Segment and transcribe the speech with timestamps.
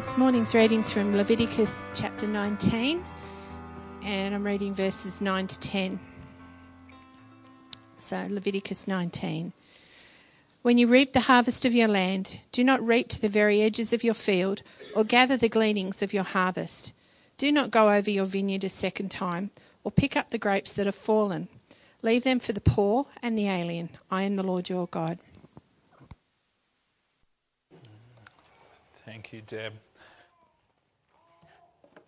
[0.00, 3.04] This morning's readings from Leviticus chapter 19,
[4.02, 6.00] and I'm reading verses 9 to 10.
[7.98, 9.52] So, Leviticus 19.
[10.62, 13.92] When you reap the harvest of your land, do not reap to the very edges
[13.92, 14.62] of your field,
[14.96, 16.94] or gather the gleanings of your harvest.
[17.36, 19.50] Do not go over your vineyard a second time,
[19.84, 21.48] or pick up the grapes that have fallen.
[22.00, 23.90] Leave them for the poor and the alien.
[24.10, 25.18] I am the Lord your God.
[29.04, 29.74] Thank you, Deb.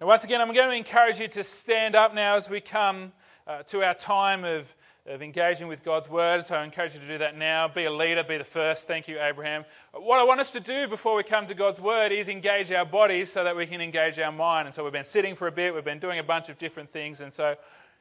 [0.03, 3.13] Now, once again, I'm going to encourage you to stand up now as we come
[3.47, 4.67] uh, to our time of,
[5.07, 6.45] of engaging with God's Word.
[6.45, 7.69] So I encourage you to do that now.
[7.69, 8.89] Be a leader, be the first.
[8.89, 9.65] Thank you, Abraham.
[9.93, 12.85] What I want us to do before we come to God's Word is engage our
[12.85, 14.67] bodies so that we can engage our mind.
[14.67, 16.93] And so we've been sitting for a bit, we've been doing a bunch of different
[16.93, 17.21] things.
[17.21, 17.55] And so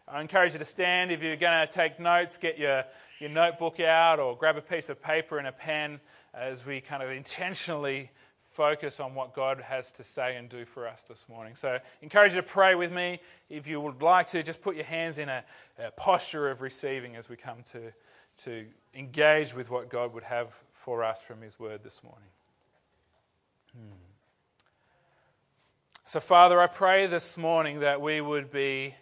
[0.07, 1.11] I encourage you to stand.
[1.11, 2.83] If you're going to take notes, get your,
[3.19, 5.99] your notebook out or grab a piece of paper and a pen
[6.33, 8.09] as we kind of intentionally
[8.61, 11.55] focus on what God has to say and do for us this morning.
[11.55, 13.19] So, encourage you to pray with me.
[13.49, 15.43] If you would like to, just put your hands in a,
[15.79, 17.91] a posture of receiving as we come to,
[18.43, 22.29] to engage with what God would have for us from His Word this morning.
[23.73, 23.95] Hmm.
[26.05, 28.93] So, Father, I pray this morning that we would be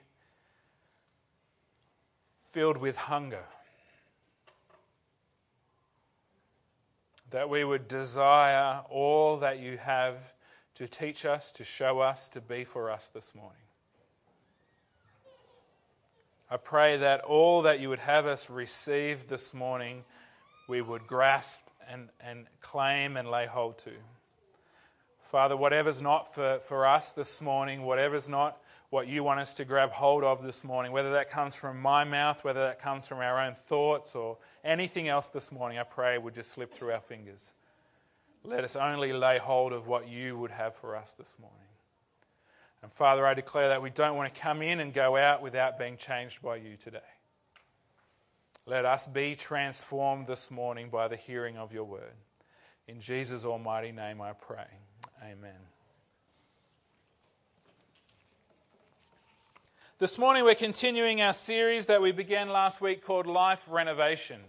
[2.48, 3.44] filled with hunger
[7.32, 10.16] that we would desire all that you have
[10.76, 13.58] to teach us, to show us, to be for us this morning.
[16.50, 20.04] I pray that all that you would have us receive this morning,
[20.68, 23.92] we would grasp and, and claim and lay hold to.
[25.26, 28.58] Father, whatever's not for, for us this morning, whatever's not
[28.90, 32.04] what you want us to grab hold of this morning, whether that comes from my
[32.04, 36.18] mouth, whether that comes from our own thoughts, or anything else this morning, I pray
[36.18, 37.54] would just slip through our fingers.
[38.44, 41.58] Let us only lay hold of what you would have for us this morning.
[42.82, 45.78] And Father, I declare that we don't want to come in and go out without
[45.78, 47.00] being changed by you today.
[48.66, 52.14] Let us be transformed this morning by the hearing of your word.
[52.88, 54.68] In Jesus' almighty name I pray.
[55.24, 55.69] Amen.
[60.00, 64.40] This morning, we're continuing our series that we began last week called Life Renovation.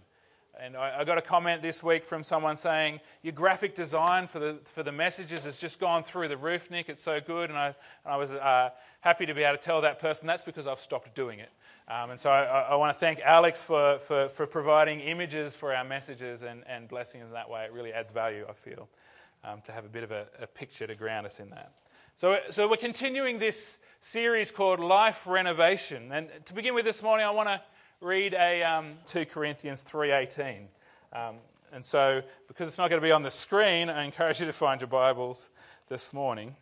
[0.57, 4.39] And I, I, got a comment this week from someone saying, Your graphic design for
[4.39, 6.87] the, for the messages has just gone through the roof, Nick.
[6.87, 7.49] It's so good.
[7.49, 8.69] And I, and I was uh,
[9.01, 11.49] happy to be able to tell that person that's because I've stopped doing it.
[11.89, 15.75] Um, and so I, I, want to thank Alex for, for, for, providing images for
[15.75, 17.65] our messages and, and blessing in that way.
[17.65, 18.87] It really adds value, I feel,
[19.43, 21.73] um, to have a bit of a, a picture to ground us in that.
[22.15, 26.11] So, so we're continuing this series called Life Renovation.
[26.11, 27.61] And to begin with this morning, I want to
[28.01, 30.63] read a um, 2 Corinthians 3.18.
[31.13, 31.35] Um,
[31.71, 34.53] and so, because it's not going to be on the screen, I encourage you to
[34.53, 35.49] find your Bibles
[35.87, 36.55] this morning.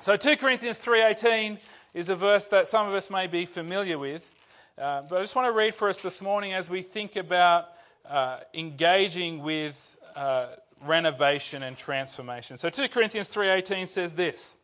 [0.00, 1.56] So 2 Corinthians 3.18
[1.94, 4.30] is a verse that some of us may be familiar with.
[4.76, 7.70] Uh, but I just want to read for us this morning as we think about
[8.06, 10.48] uh, engaging with uh,
[10.84, 12.58] renovation and transformation.
[12.58, 14.57] So 2 Corinthians 3.18 says this,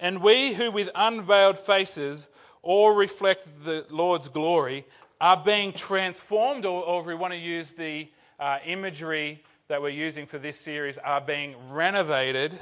[0.00, 2.28] and we who with unveiled faces
[2.62, 4.86] all reflect the Lord's glory
[5.20, 9.90] are being transformed, or, or if we want to use the uh, imagery that we're
[9.90, 12.58] using for this series, are being renovated.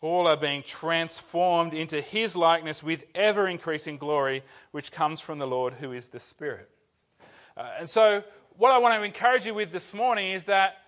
[0.00, 5.46] All are being transformed into his likeness with ever increasing glory, which comes from the
[5.46, 6.70] Lord who is the Spirit.
[7.56, 8.22] Uh, and so,
[8.56, 10.78] what I want to encourage you with this morning is that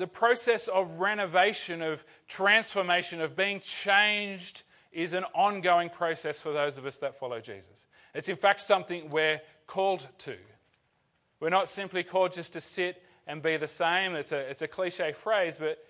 [0.00, 4.62] the process of renovation, of transformation, of being changed
[4.92, 7.86] is an ongoing process for those of us that follow Jesus.
[8.14, 10.36] It's in fact something we're called to.
[11.38, 14.14] We're not simply called just to sit and be the same.
[14.14, 15.84] It's a, it's a cliche phrase, but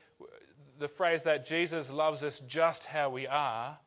[0.80, 3.78] the phrase that Jesus loves us just how we are,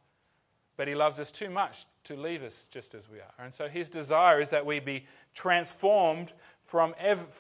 [0.77, 3.43] but he loves us too much to leave us just as we are.
[3.43, 6.31] And so his desire is that we be transformed
[6.63, 6.95] from,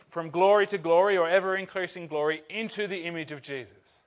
[0.09, 4.01] from glory to glory or ever increasing glory into the image of Jesus.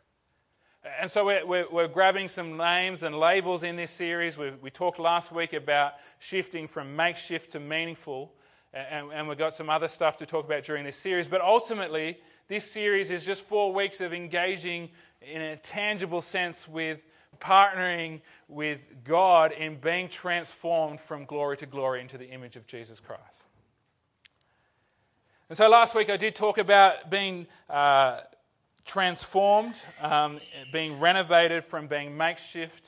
[1.00, 4.38] And so we're, we're, we're grabbing some names and labels in this series.
[4.38, 8.32] We, we talked last week about shifting from makeshift to meaningful,
[8.72, 11.26] and, and we've got some other stuff to talk about during this series.
[11.26, 14.90] But ultimately, this series is just four weeks of engaging
[15.20, 17.00] in a tangible sense with
[17.40, 23.00] partnering with God in being transformed from glory to glory into the image of Jesus
[23.00, 23.45] Christ.
[25.48, 28.20] And so last week I did talk about being uh,
[28.84, 30.40] transformed, um,
[30.72, 32.86] being renovated from being makeshift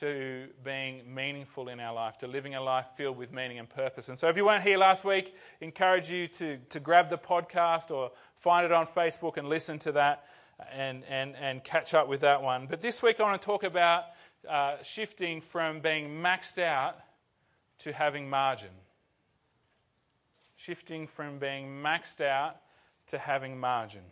[0.00, 4.08] to being meaningful in our life, to living a life filled with meaning and purpose.
[4.08, 7.90] And so if you weren't here last week, encourage you to, to grab the podcast
[7.90, 10.24] or find it on Facebook and listen to that.
[10.72, 12.66] and, and, and catch up with that one.
[12.66, 14.04] But this week I want to talk about
[14.48, 16.96] uh, shifting from being maxed out
[17.80, 18.70] to having margin.
[20.64, 22.58] Shifting from being maxed out
[23.08, 24.02] to having margin.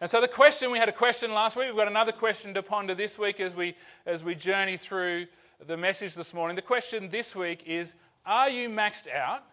[0.00, 2.62] And so the question, we had a question last week, we've got another question to
[2.62, 5.26] ponder this week as we, as we journey through
[5.64, 6.56] the message this morning.
[6.56, 7.94] The question this week is
[8.24, 9.44] Are you maxed out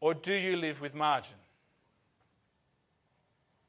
[0.00, 1.36] or do you live with margin?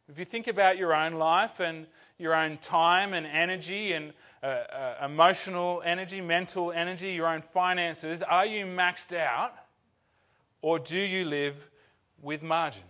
[0.10, 1.88] If you think about your own life and
[2.18, 4.12] your own time and energy and
[4.44, 9.54] uh, uh, emotional energy, mental energy, your own finances, are you maxed out
[10.66, 11.70] or do you live
[12.20, 12.82] with margin?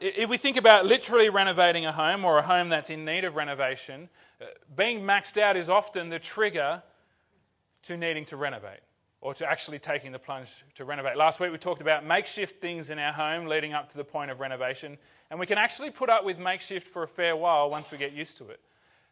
[0.00, 3.36] If we think about literally renovating a home or a home that's in need of
[3.36, 4.08] renovation,
[4.40, 6.82] uh, being maxed out is often the trigger
[7.84, 8.80] to needing to renovate
[9.20, 11.16] or to actually taking the plunge to renovate.
[11.16, 14.32] Last week we talked about makeshift things in our home leading up to the point
[14.32, 14.98] of renovation,
[15.30, 18.10] and we can actually put up with makeshift for a fair while once we get
[18.10, 18.58] used to it.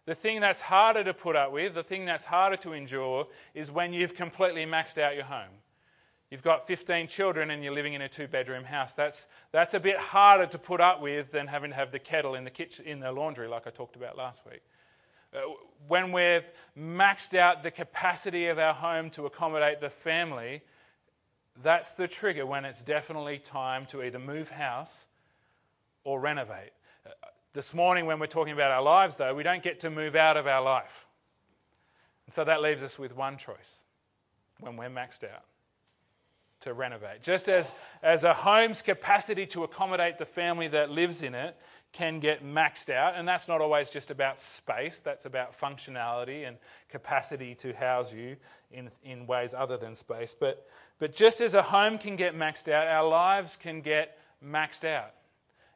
[0.05, 3.71] The thing that's harder to put up with, the thing that's harder to endure, is
[3.71, 5.60] when you've completely maxed out your home.
[6.31, 8.95] You've got 15 children and you're living in a two bedroom house.
[8.95, 12.37] That's, that's a bit harder to put up with than having to have the kettle
[12.37, 14.63] in the, kitchen, in the laundry, like I talked about last week.
[15.35, 15.41] Uh,
[15.89, 16.49] when we've
[16.79, 20.63] maxed out the capacity of our home to accommodate the family,
[21.65, 25.07] that's the trigger when it's definitely time to either move house
[26.05, 26.71] or renovate.
[27.05, 27.11] Uh,
[27.55, 30.37] this morning, when we're talking about our lives, though, we don't get to move out
[30.37, 31.07] of our life.
[32.27, 33.83] And so that leaves us with one choice
[34.61, 35.43] when we're maxed out
[36.61, 37.23] to renovate.
[37.23, 37.73] Just as,
[38.03, 41.57] as a home's capacity to accommodate the family that lives in it
[41.93, 46.57] can get maxed out, and that's not always just about space, that's about functionality and
[46.89, 48.37] capacity to house you
[48.71, 50.35] in, in ways other than space.
[50.39, 50.69] But,
[50.99, 55.15] but just as a home can get maxed out, our lives can get maxed out.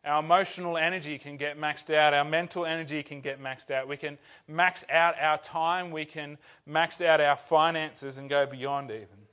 [0.04, 2.12] Our emotional energy can get maxed out.
[2.12, 3.88] Our mental energy can get maxed out.
[3.88, 5.90] We can max out our time.
[5.90, 6.36] We can
[6.66, 9.23] max out our finances and go beyond even.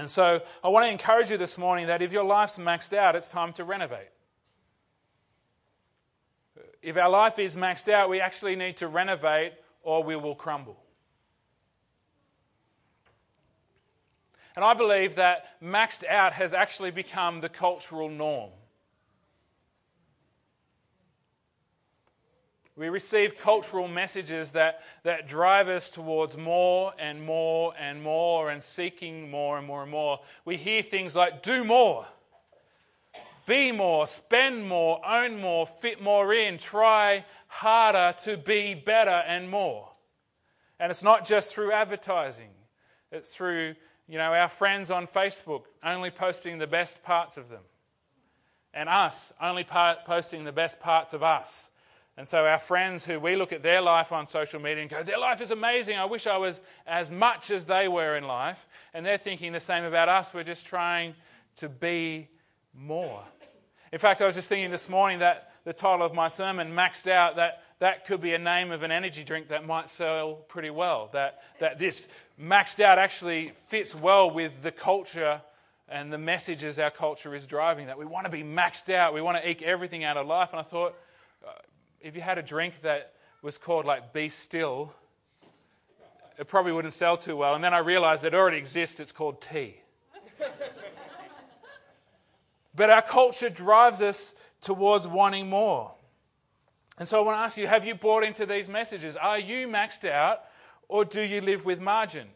[0.00, 3.14] And so I want to encourage you this morning that if your life's maxed out,
[3.14, 4.08] it's time to renovate.
[6.80, 9.52] If our life is maxed out, we actually need to renovate
[9.82, 10.82] or we will crumble.
[14.56, 18.52] And I believe that maxed out has actually become the cultural norm.
[22.80, 28.62] We receive cultural messages that, that drive us towards more and more and more and
[28.62, 30.20] seeking more and more and more.
[30.46, 32.06] We hear things like do more,
[33.46, 39.50] be more, spend more, own more, fit more in, try harder to be better and
[39.50, 39.90] more.
[40.78, 42.48] And it's not just through advertising,
[43.12, 43.74] it's through
[44.08, 47.64] you know, our friends on Facebook only posting the best parts of them,
[48.72, 49.66] and us only
[50.06, 51.69] posting the best parts of us
[52.20, 55.02] and so, our friends who we look at their life on social media and go,
[55.02, 55.96] Their life is amazing.
[55.96, 58.66] I wish I was as much as they were in life.
[58.92, 60.34] And they're thinking the same about us.
[60.34, 61.14] We're just trying
[61.56, 62.28] to be
[62.74, 63.24] more.
[63.90, 67.10] In fact, I was just thinking this morning that the title of my sermon, Maxed
[67.10, 70.68] Out, that that could be a name of an energy drink that might sell pretty
[70.68, 71.08] well.
[71.14, 72.06] That, that this
[72.38, 75.40] maxed out actually fits well with the culture
[75.88, 77.86] and the messages our culture is driving.
[77.86, 80.50] That we want to be maxed out, we want to eke everything out of life.
[80.52, 80.94] And I thought,
[82.00, 84.92] if you had a drink that was called like Be Still,
[86.38, 87.54] it probably wouldn't sell too well.
[87.54, 89.76] And then I realized it already exists, it's called tea.
[92.74, 95.92] but our culture drives us towards wanting more.
[96.98, 99.16] And so I want to ask you have you bought into these messages?
[99.16, 100.40] Are you maxed out
[100.88, 102.28] or do you live with margin?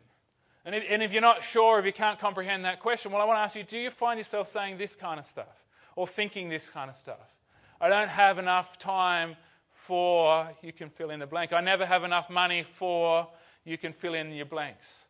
[0.67, 3.27] And if, and if, you're not sure, if you can't comprehend that question, well, I
[3.27, 5.65] want to ask you do you find yourself saying this kind of stuff
[5.97, 7.35] or thinking this kind of stuff?
[7.81, 9.37] I don't have enough time
[9.87, 11.53] for, you can fill in the blank.
[11.53, 13.29] I never have enough money for,
[13.65, 15.05] you can fill in your blanks.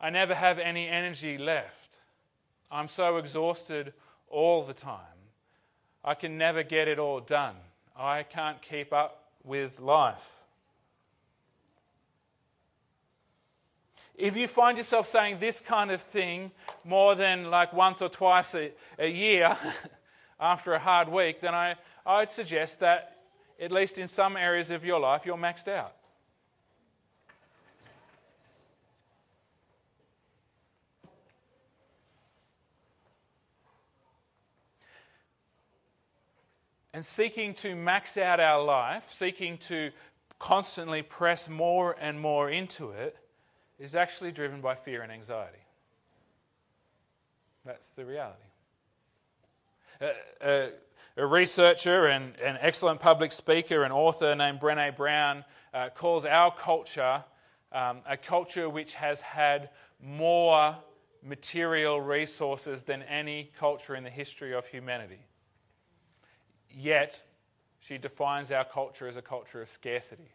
[0.00, 1.96] I never have any energy left.
[2.70, 3.92] I'm so exhausted
[4.28, 5.00] all the time.
[6.04, 7.54] I can never get it all done.
[7.96, 10.28] I can't keep up with life.
[14.14, 16.50] If you find yourself saying this kind of thing
[16.84, 19.56] more than like once or twice a, a year
[20.40, 23.17] after a hard week, then I, I'd suggest that
[23.60, 25.94] at least in some areas of your life, you're maxed out.
[36.94, 39.92] And seeking to max out our life, seeking to
[40.38, 43.16] constantly press more and more into it,
[43.78, 45.58] is actually driven by fear and anxiety.
[47.64, 48.38] That's the reality.
[50.00, 50.66] Uh, uh,
[51.18, 55.44] a researcher and an excellent public speaker and author named Brene Brown
[55.74, 57.24] uh, calls our culture
[57.72, 59.70] um, a culture which has had
[60.00, 60.76] more
[61.22, 65.18] material resources than any culture in the history of humanity.
[66.70, 67.22] Yet,
[67.80, 70.30] she defines our culture as a culture of scarcity.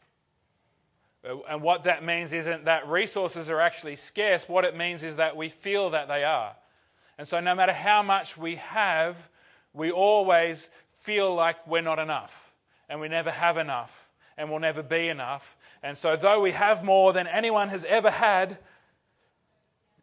[1.28, 5.16] Uh, and what that means isn't that resources are actually scarce, what it means is
[5.16, 6.56] that we feel that they are.
[7.18, 9.30] And so, no matter how much we have,
[9.74, 12.54] we always feel like we're not enough,
[12.90, 15.58] and we never have enough, and we'll never be enough.
[15.82, 18.58] And so, though we have more than anyone has ever had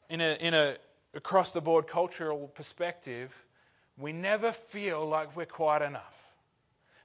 [0.09, 0.77] in a, in a
[1.15, 3.45] across the board cultural perspective,
[3.97, 6.17] we never feel like we're quite enough.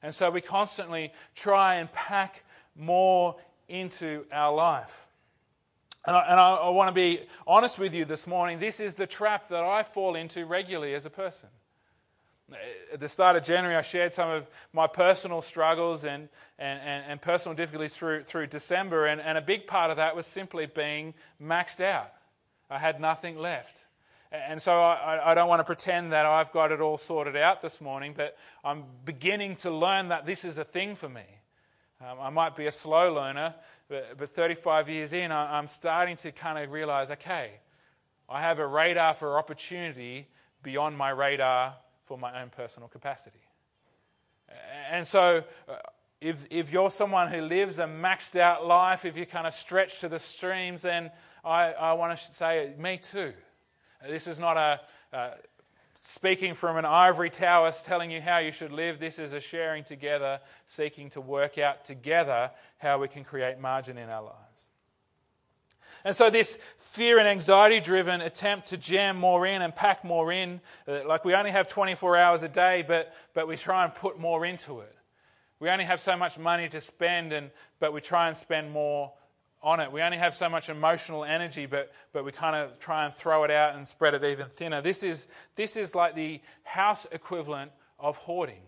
[0.01, 2.43] And so, we constantly try and pack
[2.75, 3.35] more
[3.69, 5.07] into our life.
[6.05, 8.59] And I, and I, I want to be honest with you this morning.
[8.59, 11.49] This is the trap that I fall into regularly as a person.
[12.93, 17.03] At the start of January, I shared some of my personal struggles and, and, and,
[17.07, 20.67] and personal difficulties through, through December, and, and a big part of that was simply
[20.67, 22.11] being maxed out.
[22.69, 23.83] I had nothing left.
[24.31, 27.61] And so I, I, don't want to pretend that I've got it all sorted out
[27.61, 31.23] this morning, but I'm beginning to learn that this is a thing for me.
[32.01, 33.55] Um, I might be a slow learner,
[33.87, 37.51] but, but 35 years in, I, I'm starting to kind of realize okay,
[38.27, 40.27] I have a radar for opportunity
[40.63, 41.75] beyond my radar
[42.05, 43.39] for my own personal capacity.
[44.91, 45.73] And so, uh,
[46.21, 49.99] if, if you're someone who lives a maxed out life, if you kind of stretch
[49.99, 51.11] to the streams, then
[51.43, 53.33] I, I want to say, me too.
[54.07, 54.81] This is not a,
[55.11, 55.31] uh,
[55.95, 58.99] speaking from an ivory tower telling you how you should live.
[58.99, 63.97] This is a sharing together, seeking to work out together how we can create margin
[63.97, 64.71] in our lives.
[66.03, 66.59] And so, this
[66.95, 71.25] fear and anxiety driven attempt to jam more in and pack more in, uh, like
[71.25, 74.79] we only have 24 hours a day, but, but we try and put more into
[74.79, 74.95] it.
[75.59, 79.11] We only have so much money to spend, and, but we try and spend more
[79.61, 79.91] on it.
[79.91, 83.43] We only have so much emotional energy, but, but we kind of try and throw
[83.43, 84.81] it out and spread it even thinner.
[84.81, 88.61] This is, this is like the house equivalent of hoarding.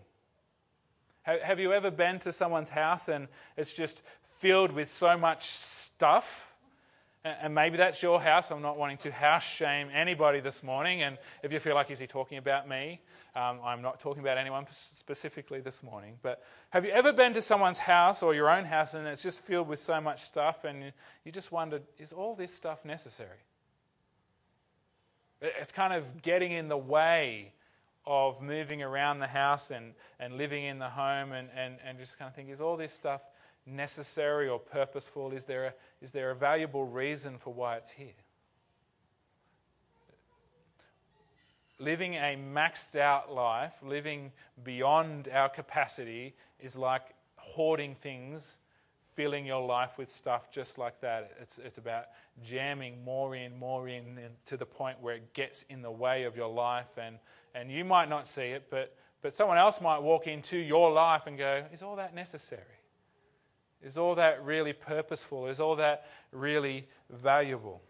[1.22, 4.02] Have, have you ever been to someone's house and it's just
[4.38, 6.47] filled with so much stuff?
[7.24, 8.50] And maybe that's your house.
[8.50, 11.02] I'm not wanting to house shame anybody this morning.
[11.02, 13.00] And if you feel like, is he talking about me?
[13.34, 16.14] Um, I'm not talking about anyone specifically this morning.
[16.22, 19.40] But have you ever been to someone's house or your own house and it's just
[19.40, 20.92] filled with so much stuff and
[21.24, 23.38] you just wondered, is all this stuff necessary?
[25.42, 27.52] It's kind of getting in the way
[28.06, 32.18] of moving around the house and, and living in the home and, and, and just
[32.18, 33.22] kind of think, is all this stuff
[33.68, 35.32] necessary or purposeful?
[35.32, 38.12] Is there, a, is there a valuable reason for why it's here?
[41.78, 44.32] Living a maxed out life, living
[44.64, 48.56] beyond our capacity, is like hoarding things,
[49.14, 51.32] filling your life with stuff just like that.
[51.40, 52.06] It's, it's about
[52.44, 56.36] jamming more in, more in, to the point where it gets in the way of
[56.36, 56.96] your life.
[56.96, 57.18] And,
[57.54, 61.22] and you might not see it, but, but someone else might walk into your life
[61.26, 62.62] and go, Is all that necessary?
[63.82, 65.46] Is all that really purposeful?
[65.46, 67.80] Is all that really valuable?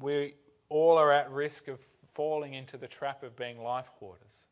[0.00, 0.34] We
[0.68, 1.80] all are at risk of
[2.12, 4.46] falling into the trap of being life hoarders.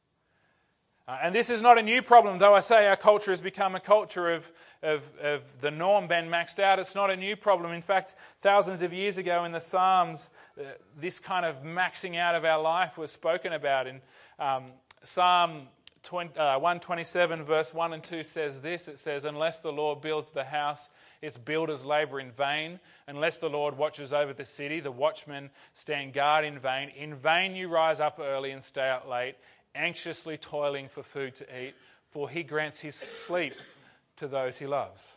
[1.08, 3.74] Uh, and this is not a new problem, though I say our culture has become
[3.74, 4.50] a culture of,
[4.82, 6.78] of, of the norm being maxed out.
[6.78, 7.72] It's not a new problem.
[7.72, 10.64] In fact, thousands of years ago in the Psalms, uh,
[10.96, 13.88] this kind of maxing out of our life was spoken about.
[13.88, 14.00] In
[14.38, 14.66] um,
[15.02, 15.68] Psalm
[16.02, 20.30] 20, uh, 127, verse 1 and 2 says this it says, Unless the Lord builds
[20.32, 20.88] the house,
[21.20, 22.80] its builders labor in vain.
[23.06, 26.90] Unless the Lord watches over the city, the watchmen stand guard in vain.
[26.96, 29.36] In vain you rise up early and stay out late,
[29.74, 31.74] anxiously toiling for food to eat,
[32.06, 33.54] for he grants his sleep
[34.16, 35.12] to those he loves.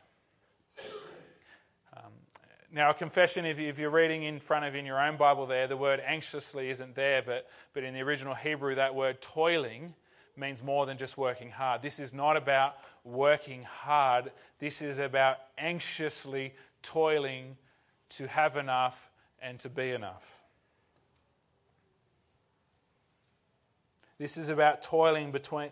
[2.76, 5.68] Now, a confession, if, if you're reading in front of in your own Bible there,
[5.68, 9.94] the word anxiously isn't there, but, but in the original Hebrew, that word toiling
[10.36, 11.84] means more than just working hard.
[11.84, 17.56] This is not about working hard, this is about anxiously toiling
[18.10, 20.42] to have enough and to be enough.
[24.18, 25.70] This is about toiling between,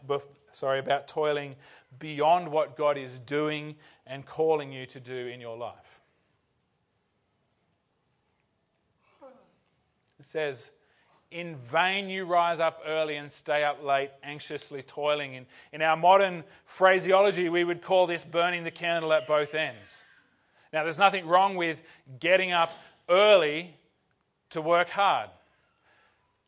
[0.52, 1.56] sorry, about toiling
[1.98, 6.01] beyond what God is doing and calling you to do in your life.
[10.22, 10.70] It says,
[11.32, 15.34] in vain you rise up early and stay up late, anxiously toiling.
[15.34, 20.04] In, in our modern phraseology, we would call this burning the candle at both ends.
[20.72, 21.82] Now, there's nothing wrong with
[22.20, 22.72] getting up
[23.10, 23.74] early
[24.52, 25.32] to work hard.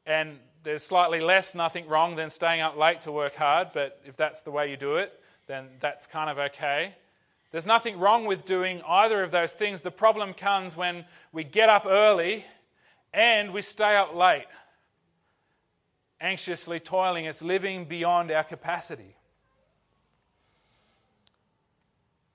[0.06, 4.16] And there's slightly less nothing wrong than staying up late to work hard, but if
[4.16, 6.94] that's the way you do it, then that's kind of okay.
[7.50, 9.82] There's nothing wrong with doing either of those things.
[9.82, 12.46] The problem comes when we get up early
[13.14, 14.48] and we stay up late,
[16.20, 17.26] anxiously toiling.
[17.26, 19.16] It's living beyond our capacity.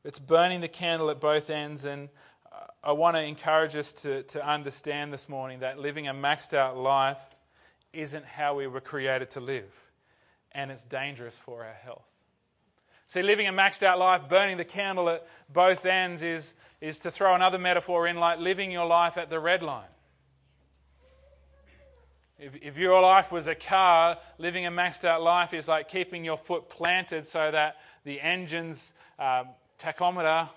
[0.05, 1.85] It's burning the candle at both ends.
[1.85, 2.09] And
[2.51, 6.55] uh, I want to encourage us to, to understand this morning that living a maxed
[6.55, 7.19] out life
[7.93, 9.73] isn't how we were created to live,
[10.53, 12.05] and it's dangerous for our health.
[13.07, 17.11] See, living a maxed out life, burning the candle at both ends, is, is to
[17.11, 19.89] throw another metaphor in like living your life at the red line.
[22.39, 26.25] If, if your life was a car, living a maxed out life is like keeping
[26.25, 30.49] your foot planted so that the engine's um, tachometer,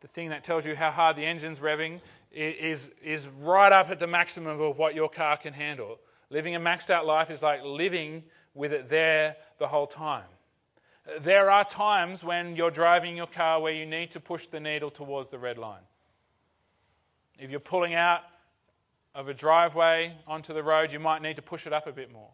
[0.00, 2.00] the thing that tells you how hard the engine's revving,
[2.32, 5.98] is, is right up at the maximum of what your car can handle.
[6.30, 8.24] Living a maxed out life is like living
[8.54, 10.24] with it there the whole time.
[11.20, 14.90] There are times when you're driving your car where you need to push the needle
[14.90, 15.82] towards the red line.
[17.38, 18.22] If you're pulling out
[19.14, 22.12] of a driveway onto the road, you might need to push it up a bit
[22.12, 22.30] more.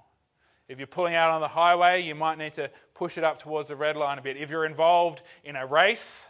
[0.68, 3.68] If you're pulling out on the highway, you might need to push it up towards
[3.68, 4.36] the red line a bit.
[4.36, 6.26] If you're involved in a race,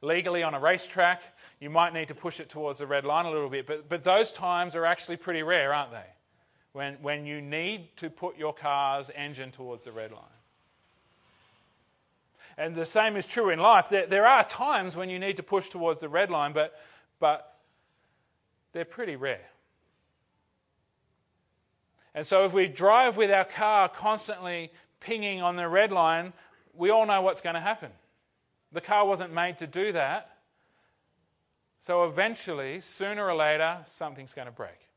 [0.00, 1.22] legally on a racetrack,
[1.60, 3.66] you might need to push it towards the red line a little bit.
[3.66, 6.06] But, but those times are actually pretty rare, aren't they?
[6.72, 10.22] when, when you need to put your car's engine towards the red line.
[12.56, 13.88] And the same is true in life.
[13.88, 16.74] There, there are times when you need to push towards the red line, but,
[17.18, 17.56] but
[18.72, 19.40] they're pretty rare.
[22.14, 26.32] And so if we drive with our car constantly pinging on the red line,
[26.74, 27.90] we all know what's going to happen.
[28.72, 30.36] The car wasn't made to do that.
[31.80, 34.88] So eventually, sooner or later, something's going to break.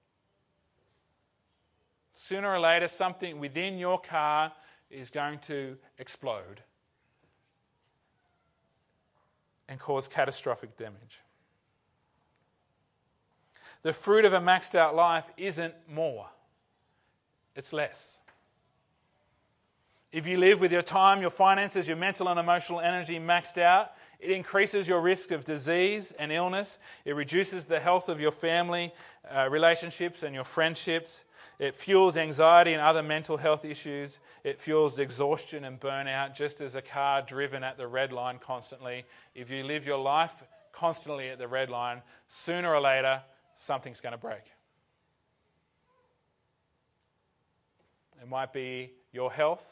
[2.16, 4.52] Sooner or later, something within your car
[4.90, 6.62] is going to explode
[9.68, 11.22] and cause catastrophic damage.
[13.82, 16.28] The fruit of a maxed out life isn't more,
[17.56, 18.18] it's less.
[20.12, 23.94] If you live with your time, your finances, your mental and emotional energy maxed out,
[24.20, 26.78] it increases your risk of disease and illness.
[27.04, 28.94] It reduces the health of your family
[29.30, 31.24] uh, relationships and your friendships.
[31.58, 34.20] It fuels anxiety and other mental health issues.
[34.44, 39.06] It fuels exhaustion and burnout, just as a car driven at the red line constantly.
[39.34, 43.24] If you live your life constantly at the red line, sooner or later,
[43.58, 44.53] something's going to break.
[48.24, 49.66] It might be your health.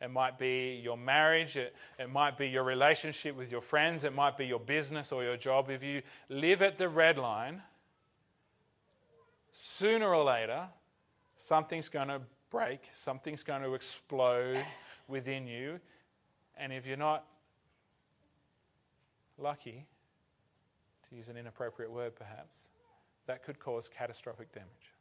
[0.00, 1.56] It might be your marriage.
[1.56, 4.02] It, it might be your relationship with your friends.
[4.02, 5.70] It might be your business or your job.
[5.70, 7.62] If you live at the red line,
[9.52, 10.66] sooner or later,
[11.36, 14.62] something's going to break, something's going to explode
[15.06, 15.78] within you.
[16.56, 17.24] And if you're not
[19.38, 19.86] lucky,
[21.08, 22.70] to use an inappropriate word perhaps,
[23.26, 24.93] that could cause catastrophic damage.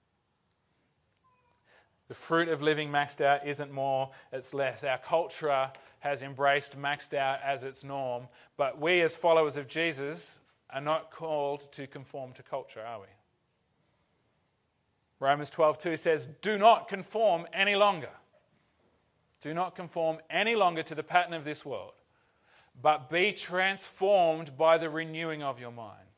[2.07, 4.83] The fruit of living maxed out isn't more, it's less.
[4.83, 10.39] Our culture has embraced maxed out as its norm, but we as followers of Jesus
[10.69, 13.07] are not called to conform to culture, are we?
[15.19, 18.11] Romans 12:2 says, "Do not conform any longer.
[19.39, 21.93] Do not conform any longer to the pattern of this world,
[22.81, 26.12] but be transformed by the renewing of your mind."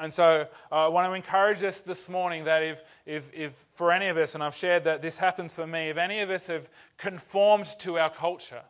[0.00, 3.92] And so uh, I want to encourage us this morning that if, if, if, for
[3.92, 6.46] any of us, and I've shared that this happens for me, if any of us
[6.46, 8.62] have conformed to our culture,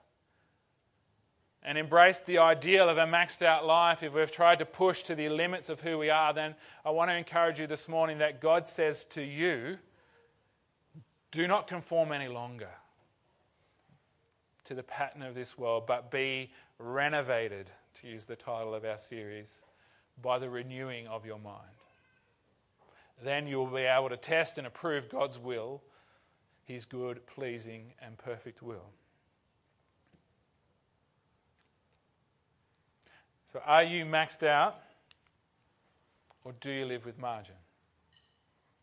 [1.62, 5.14] and embraced the ideal of a maxed out life, if we've tried to push to
[5.14, 8.40] the limits of who we are, then I want to encourage you this morning that
[8.40, 9.76] God says to you,
[11.30, 12.70] do not conform any longer
[14.64, 18.98] to the pattern of this world, but be renovated, to use the title of our
[18.98, 19.60] series,
[20.22, 21.70] by the renewing of your mind.
[23.22, 25.82] Then you will be able to test and approve God's will,
[26.64, 28.90] his good, pleasing, and perfect will.
[33.52, 34.76] So, are you maxed out
[36.44, 37.56] or do you live with margin?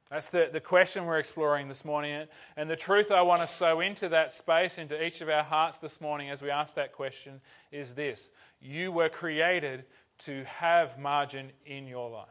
[0.10, 2.28] That's the, the question we're exploring this morning.
[2.56, 5.80] And the truth I want to sow into that space, into each of our hearts
[5.80, 8.30] this morning as we ask that question, is this
[8.62, 9.86] You were created
[10.20, 12.28] to have margin in your life.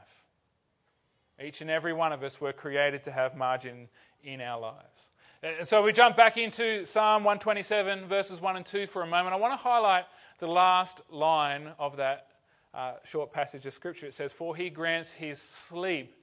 [1.42, 3.88] Each and every one of us were created to have margin
[4.22, 5.08] in our lives.
[5.42, 9.34] And so we jump back into Psalm 127, verses 1 and 2 for a moment.
[9.34, 10.04] I want to highlight
[10.38, 12.28] the last line of that
[12.74, 14.06] uh, short passage of Scripture.
[14.06, 16.14] It says, For he grants his sleep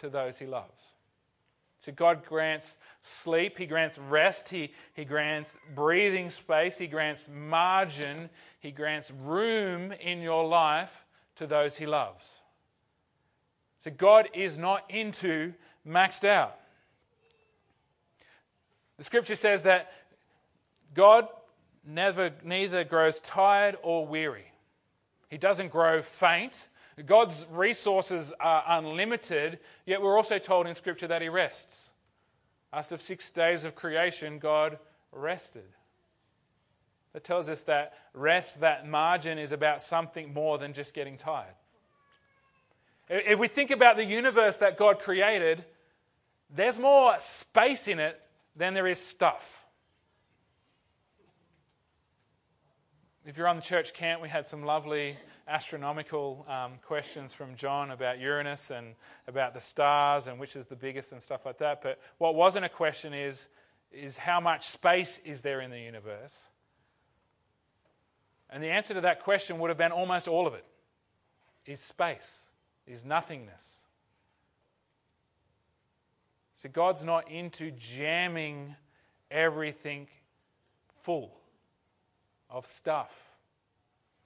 [0.00, 0.82] to those he loves.
[1.80, 8.30] So God grants sleep, He grants rest, He, he grants breathing space, He grants margin,
[8.60, 12.26] He grants room in your life to those He loves.
[13.84, 15.54] So God is not into
[15.86, 16.58] maxed out.
[18.96, 19.92] The scripture says that
[20.94, 21.28] God
[21.86, 24.52] never neither grows tired or weary.
[25.30, 26.66] He doesn't grow faint.
[27.06, 31.90] God's resources are unlimited, yet we're also told in Scripture that He rests.
[32.72, 34.78] After six days of creation, God
[35.12, 35.64] rested.
[37.12, 41.54] That tells us that rest, that margin, is about something more than just getting tired.
[43.08, 45.64] If we think about the universe that God created,
[46.54, 48.20] there's more space in it
[48.54, 49.64] than there is stuff.
[53.24, 55.16] If you're on the church camp, we had some lovely
[55.48, 58.94] astronomical um, questions from John about Uranus and
[59.26, 61.82] about the stars and which is the biggest and stuff like that.
[61.82, 63.48] But what wasn't a question is,
[63.90, 66.46] is how much space is there in the universe?
[68.50, 70.64] And the answer to that question would have been almost all of it
[71.66, 72.40] is space,
[72.86, 73.78] is nothingness.
[76.56, 78.74] So God's not into jamming
[79.30, 80.08] everything
[81.02, 81.32] full
[82.50, 83.27] of stuff.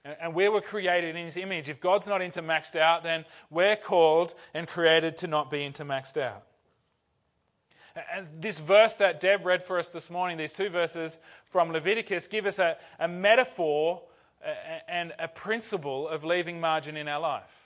[0.05, 1.69] And we were created in his image.
[1.69, 5.85] If God's not into maxed out, then we're called and created to not be into
[5.85, 6.43] maxed out.
[8.13, 12.27] And this verse that Deb read for us this morning, these two verses from Leviticus,
[12.27, 14.01] give us a, a metaphor
[14.87, 17.62] and a principle of leaving margin in our life.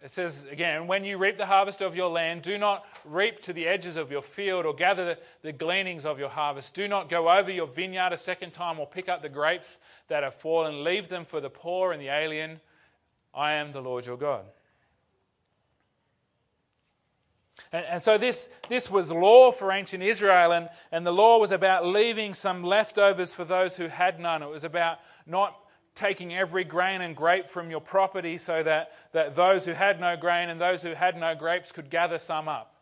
[0.00, 3.52] It says again, when you reap the harvest of your land, do not reap to
[3.52, 6.74] the edges of your field or gather the, the, gleanings of your harvest.
[6.74, 10.22] Do not go over your vineyard a second time or pick up the grapes that
[10.22, 10.84] have fallen.
[10.84, 12.60] Leave them for the poor and the alien.
[13.34, 14.44] I am the Lord your God.
[17.72, 21.50] And, and so this, this was law for ancient Israel, and, and the law was
[21.50, 24.44] about leaving some leftovers for those who had none.
[24.44, 25.58] It was about not
[25.98, 30.16] taking every grain and grape from your property so that, that those who had no
[30.16, 32.74] grain and those who had no grapes could gather some up.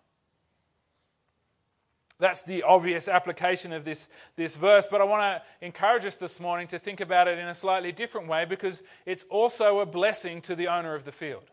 [2.19, 6.39] That's the obvious application of this, this verse, but I want to encourage us this
[6.39, 10.41] morning to think about it in a slightly different way because it's also a blessing
[10.43, 11.45] to the owner of the field.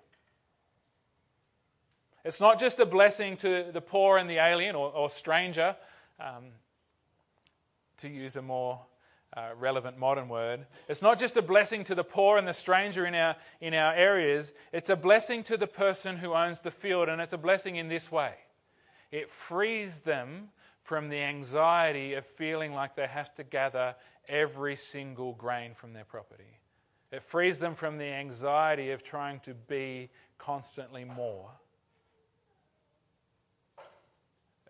[2.25, 5.75] It's not just a blessing to the poor and the alien or, or stranger,
[6.19, 6.45] um,
[7.97, 8.81] to use a more
[9.35, 10.65] uh, relevant modern word.
[10.87, 13.93] It's not just a blessing to the poor and the stranger in our, in our
[13.93, 17.77] areas, it's a blessing to the person who owns the field, and it's a blessing
[17.77, 18.33] in this way
[19.13, 20.49] it frees them
[20.81, 23.95] from the anxiety of feeling like they have to gather
[24.27, 26.59] every single grain from their property.
[27.11, 31.51] It frees them from the anxiety of trying to be constantly more.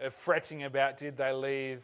[0.02, 1.82] Of fretting about did they leave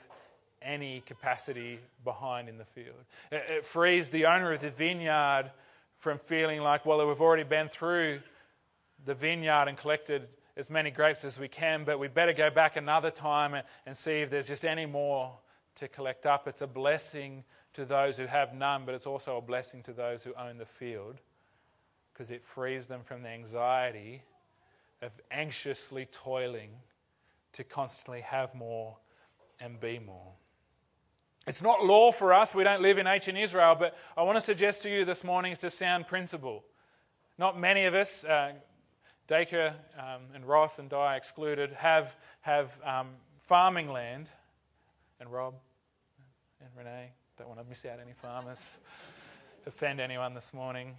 [0.62, 2.96] any capacity behind in the field.
[3.32, 5.52] It, it frees the owner of the vineyard
[5.98, 8.20] from feeling like, well, we've already been through
[9.06, 12.76] the vineyard and collected as many grapes as we can, but we better go back
[12.76, 15.32] another time and, and see if there's just any more
[15.76, 16.48] to collect up.
[16.48, 17.44] It's a blessing
[17.74, 20.66] to those who have none, but it's also a blessing to those who own the
[20.66, 21.16] field
[22.12, 24.22] because it frees them from the anxiety
[25.02, 26.72] of anxiously toiling
[27.54, 28.98] to constantly have more
[29.62, 30.34] and be more.
[31.48, 32.54] It's not law for us.
[32.54, 35.52] We don't live in ancient Israel, but I want to suggest to you this morning
[35.52, 36.64] it's a sound principle.
[37.38, 38.52] Not many of us, uh,
[39.28, 44.30] Dacre um, and Ross and Di excluded, have, have um, farming land.
[45.20, 45.56] And Rob
[46.62, 48.64] and Renee, don't want to miss out any farmers,
[49.66, 50.96] offend anyone this morning.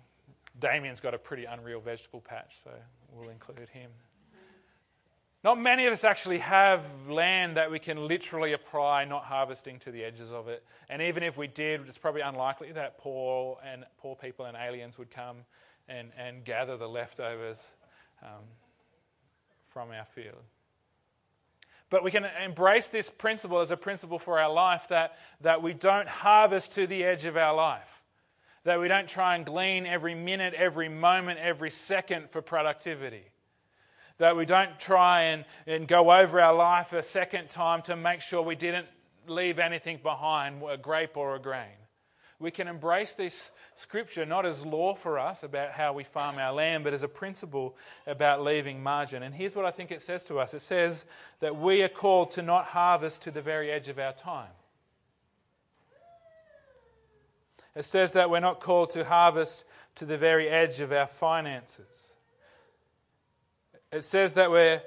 [0.58, 2.70] Damien's got a pretty unreal vegetable patch, so
[3.12, 3.90] we'll include him.
[5.42, 9.90] Not many of us actually have land that we can literally apply not harvesting to
[9.90, 10.62] the edges of it.
[10.90, 14.98] And even if we did, it's probably unlikely that poor and poor people and aliens
[14.98, 15.38] would come
[15.88, 17.72] and, and gather the leftovers
[18.22, 18.44] um,
[19.70, 20.42] from our field.
[21.88, 25.72] But we can embrace this principle as a principle for our life that, that we
[25.72, 28.02] don't harvest to the edge of our life.
[28.64, 33.24] That we don't try and glean every minute, every moment, every second for productivity
[34.20, 38.20] that we don't try and, and go over our life a second time to make
[38.20, 38.86] sure we didn't
[39.26, 41.72] leave anything behind, a grape or a grain.
[42.38, 46.52] We can embrace this scripture not as law for us about how we farm our
[46.52, 49.22] land, but as a principle about leaving margin.
[49.22, 51.06] And here's what I think it says to us it says
[51.40, 54.52] that we are called to not harvest to the very edge of our time.
[57.74, 62.09] It says that we're not called to harvest to the very edge of our finances.
[63.92, 64.82] It says that we're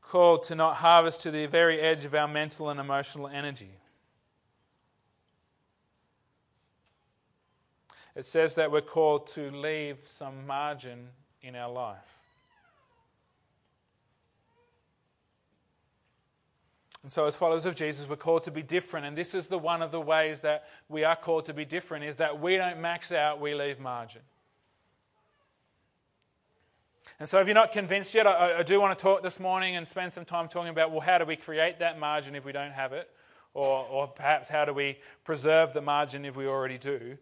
[0.00, 3.78] called to not harvest to the very edge of our mental and emotional energy.
[8.14, 11.08] It says that we're called to leave some margin
[11.40, 12.18] in our life.
[17.02, 19.06] And so, as followers of Jesus, we're called to be different.
[19.06, 22.04] And this is the one of the ways that we are called to be different
[22.04, 24.20] is that we don't max out, we leave margin.
[27.22, 29.76] And so, if you're not convinced yet, I, I do want to talk this morning
[29.76, 32.50] and spend some time talking about well, how do we create that margin if we
[32.50, 33.08] don't have it?
[33.54, 37.16] Or, or perhaps how do we preserve the margin if we already do?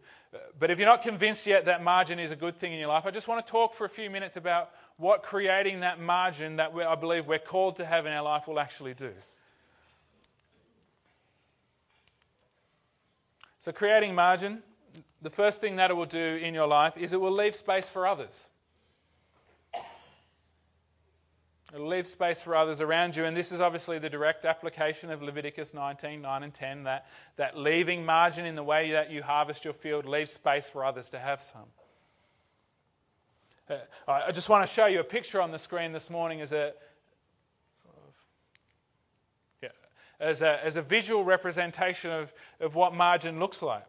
[0.58, 3.04] But if you're not convinced yet that margin is a good thing in your life,
[3.04, 6.72] I just want to talk for a few minutes about what creating that margin that
[6.74, 9.12] I believe we're called to have in our life will actually do.
[13.60, 14.62] So, creating margin,
[15.20, 17.90] the first thing that it will do in your life is it will leave space
[17.90, 18.46] for others.
[21.72, 23.26] It'll leave space for others around you.
[23.26, 27.58] And this is obviously the direct application of Leviticus 19, 9 and 10, that, that
[27.58, 31.18] leaving margin in the way that you harvest your field leaves space for others to
[31.18, 31.66] have some.
[33.68, 33.76] Uh,
[34.08, 36.72] I just want to show you a picture on the screen this morning as a,
[39.62, 39.68] yeah,
[40.18, 43.84] as a, as a visual representation of, of what margin looks like.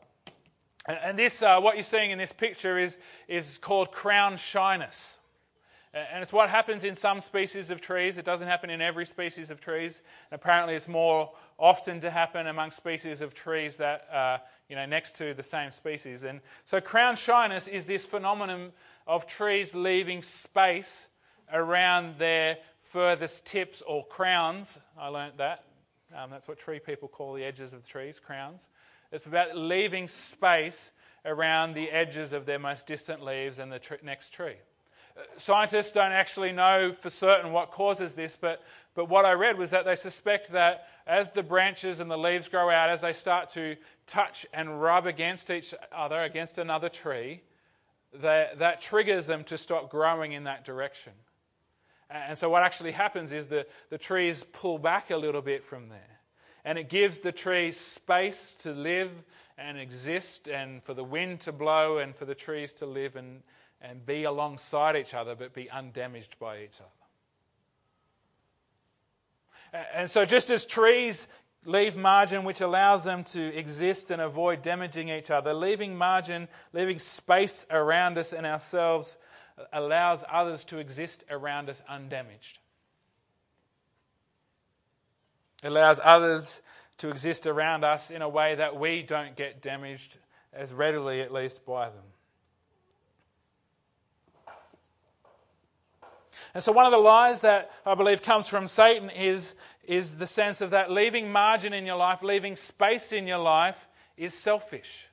[0.86, 5.20] And, this, uh, what you're seeing in this picture is, is called crown shyness.
[5.94, 8.18] And it's what happens in some species of trees.
[8.18, 10.02] It doesn't happen in every species of trees.
[10.32, 14.86] And apparently, it's more often to happen among species of trees that are you know,
[14.86, 16.24] next to the same species.
[16.24, 18.72] And so, crown shyness is this phenomenon
[19.06, 21.10] of trees leaving space
[21.52, 24.80] around their furthest tips or crowns.
[24.98, 25.66] I learnt that.
[26.16, 28.68] Um, that's what tree people call the edges of the trees, crowns.
[29.12, 30.92] It's about leaving space
[31.26, 34.56] around the edges of their most distant leaves and the tr- next tree.
[35.38, 38.62] Scientists don't actually know for certain what causes this, but,
[38.96, 42.48] but what I read was that they suspect that as the branches and the leaves
[42.48, 43.76] grow out, as they start to
[44.08, 47.42] touch and rub against each other, against another tree,
[48.22, 51.14] that, that triggers them to stop growing in that direction.
[52.10, 55.90] And so, what actually happens is the, the trees pull back a little bit from
[55.90, 56.20] there.
[56.66, 59.12] And it gives the trees space to live
[59.58, 63.42] and exist, and for the wind to blow, and for the trees to live and,
[63.82, 66.90] and be alongside each other, but be undamaged by each other.
[69.94, 71.28] And so, just as trees
[71.66, 77.00] leave margin which allows them to exist and avoid damaging each other, leaving margin, leaving
[77.00, 79.18] space around us and ourselves
[79.72, 82.60] allows others to exist around us undamaged.
[85.64, 86.62] It allows others
[86.98, 90.18] to exist around us in a way that we don't get damaged
[90.54, 92.04] as readily, at least, by them.
[96.54, 100.28] And so, one of the lies that I believe comes from Satan is, is the
[100.28, 103.88] sense of that leaving margin in your life, leaving space in your life,
[104.18, 105.08] is selfish.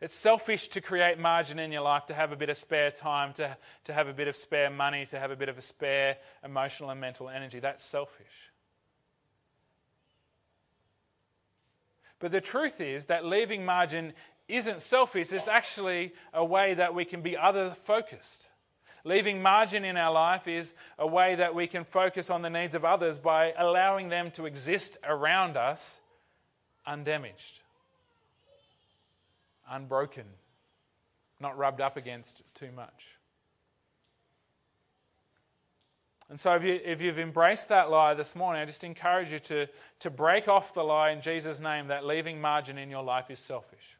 [0.00, 3.32] It's selfish to create margin in your life, to have a bit of spare time,
[3.34, 6.16] to, to have a bit of spare money, to have a bit of a spare
[6.44, 7.60] emotional and mental energy.
[7.60, 8.50] That's selfish.
[12.18, 14.12] But the truth is that leaving margin
[14.48, 18.48] isn't selfish, it's actually a way that we can be other focused.
[19.04, 22.74] Leaving margin in our life is a way that we can focus on the needs
[22.74, 25.98] of others by allowing them to exist around us
[26.86, 27.60] undamaged,
[29.68, 30.26] unbroken,
[31.40, 33.08] not rubbed up against too much.
[36.28, 39.38] And so, if, you, if you've embraced that lie this morning, I just encourage you
[39.40, 39.66] to,
[40.00, 43.38] to break off the lie in Jesus' name that leaving margin in your life is
[43.38, 43.98] selfish.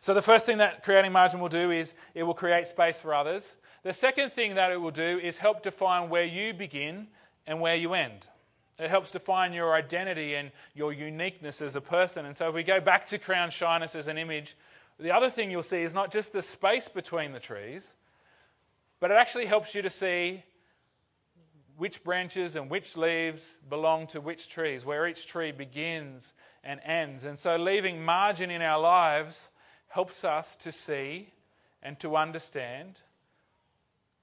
[0.00, 3.14] So, the first thing that creating margin will do is it will create space for
[3.14, 3.56] others.
[3.82, 7.08] The second thing that it will do is help define where you begin
[7.46, 8.26] and where you end.
[8.78, 12.26] It helps define your identity and your uniqueness as a person.
[12.26, 14.56] And so, if we go back to crown shyness as an image,
[14.98, 17.94] the other thing you'll see is not just the space between the trees,
[19.00, 20.44] but it actually helps you to see
[21.76, 27.24] which branches and which leaves belong to which trees, where each tree begins and ends.
[27.24, 29.50] And so, leaving margin in our lives
[29.92, 31.28] helps us to see
[31.82, 32.98] and to understand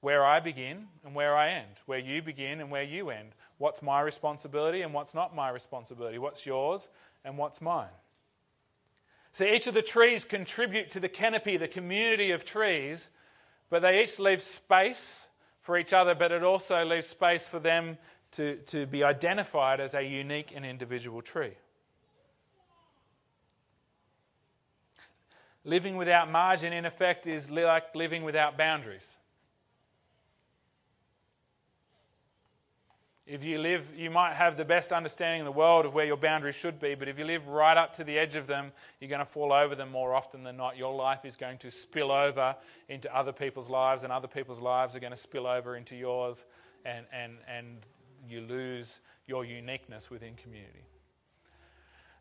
[0.01, 3.29] where I begin and where I end, where you begin and where you end,
[3.59, 6.87] what's my responsibility and what's not my responsibility, what's yours
[7.23, 7.93] and what's mine.
[9.31, 13.07] So each of the trees contribute to the canopy, the community of trees,
[13.69, 15.27] but they each leave space
[15.61, 17.99] for each other, but it also leaves space for them
[18.31, 21.53] to, to be identified as a unique and individual tree.
[25.65, 29.17] Living without margin, in effect, is like living without boundaries.
[33.29, 36.17] If you live, you might have the best understanding in the world of where your
[36.17, 39.09] boundaries should be, but if you live right up to the edge of them, you're
[39.09, 40.77] going to fall over them more often than not.
[40.77, 42.55] Your life is going to spill over
[42.87, 46.45] into other people's lives, and other people's lives are going to spill over into yours,
[46.85, 47.85] and, and, and
[48.27, 50.88] you lose your uniqueness within community.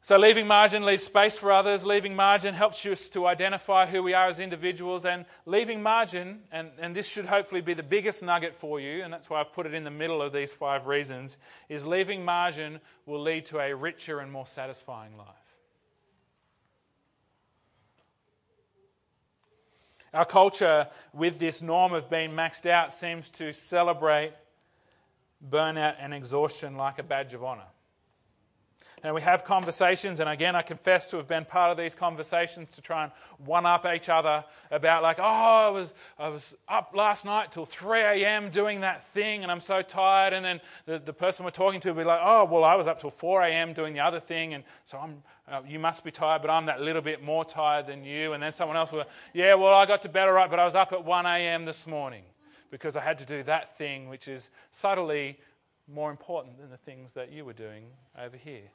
[0.00, 1.84] So, leaving margin leaves space for others.
[1.84, 5.04] Leaving margin helps us to identify who we are as individuals.
[5.04, 9.12] And leaving margin, and, and this should hopefully be the biggest nugget for you, and
[9.12, 11.36] that's why I've put it in the middle of these five reasons,
[11.68, 15.26] is leaving margin will lead to a richer and more satisfying life.
[20.14, 24.32] Our culture, with this norm of being maxed out, seems to celebrate
[25.46, 27.66] burnout and exhaustion like a badge of honor.
[29.04, 32.72] And we have conversations, and again, I confess to have been part of these conversations
[32.72, 36.92] to try and one up each other about, like, oh, I was, I was up
[36.94, 38.50] last night till 3 a.m.
[38.50, 40.32] doing that thing, and I'm so tired.
[40.32, 42.88] And then the, the person we're talking to will be like, oh, well, I was
[42.88, 43.72] up till 4 a.m.
[43.72, 46.80] doing the other thing, and so I'm, uh, you must be tired, but I'm that
[46.80, 48.32] little bit more tired than you.
[48.32, 50.64] And then someone else will, yeah, well, I got to bed all right, but I
[50.64, 51.64] was up at 1 a.m.
[51.64, 52.24] this morning
[52.70, 55.38] because I had to do that thing, which is subtly
[55.86, 57.84] more important than the things that you were doing
[58.18, 58.70] over here.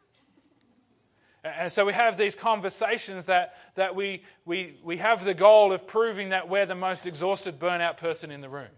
[1.44, 5.86] And so we have these conversations that, that we, we, we have the goal of
[5.86, 8.70] proving that we're the most exhausted, burnout person in the room.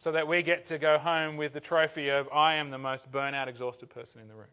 [0.00, 3.10] So that we get to go home with the trophy of, I am the most
[3.12, 4.46] burnout, exhausted person in the room.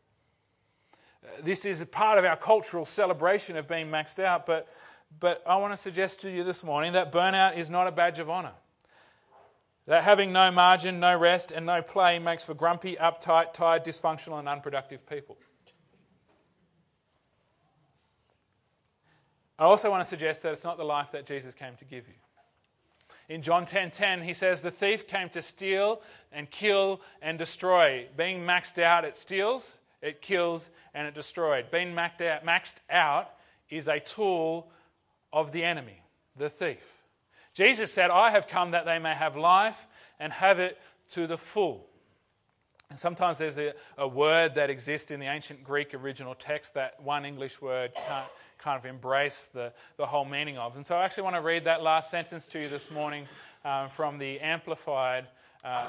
[1.23, 4.67] Uh, this is part of our cultural celebration of being maxed out, but,
[5.19, 8.19] but I want to suggest to you this morning that burnout is not a badge
[8.19, 8.53] of honor.
[9.87, 14.39] That having no margin, no rest, and no play makes for grumpy, uptight, tired, dysfunctional,
[14.39, 15.37] and unproductive people.
[19.57, 22.07] I also want to suggest that it's not the life that Jesus came to give
[22.07, 22.13] you.
[23.27, 27.39] In John 10:10, 10, 10, he says, "The thief came to steal and kill and
[27.39, 31.65] destroy." Being maxed out, it steals, it kills, and it destroys.
[31.71, 33.33] Being maxed out, maxed out
[33.69, 34.71] is a tool
[35.33, 36.01] of the enemy,
[36.35, 37.03] the thief.
[37.53, 39.87] Jesus said, "I have come that they may have life
[40.19, 41.89] and have it to the full."
[42.89, 47.01] And sometimes there's a, a word that exists in the ancient Greek original text that
[47.01, 48.29] one English word can't
[48.65, 50.75] kind of embrace the, the whole meaning of.
[50.75, 53.25] And so I actually want to read that last sentence to you this morning
[53.63, 55.27] um, from the Amplified
[55.63, 55.87] uh,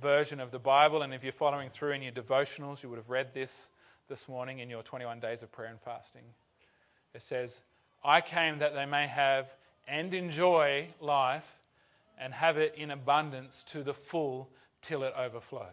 [0.00, 1.02] version of the Bible.
[1.02, 3.66] And if you're following through in your devotionals, you would have read this
[4.08, 6.22] this morning in your 21 days of prayer and fasting.
[7.14, 7.58] It says,
[8.04, 9.52] I came that they may have
[9.88, 11.58] and enjoy life
[12.16, 14.48] and have it in abundance to the full
[14.82, 15.66] till it overflows.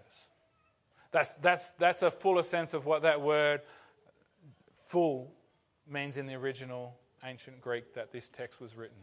[1.11, 3.61] That's, that's, that's a fuller sense of what that word
[4.87, 5.31] full
[5.91, 8.97] means in the original ancient Greek that this text was written.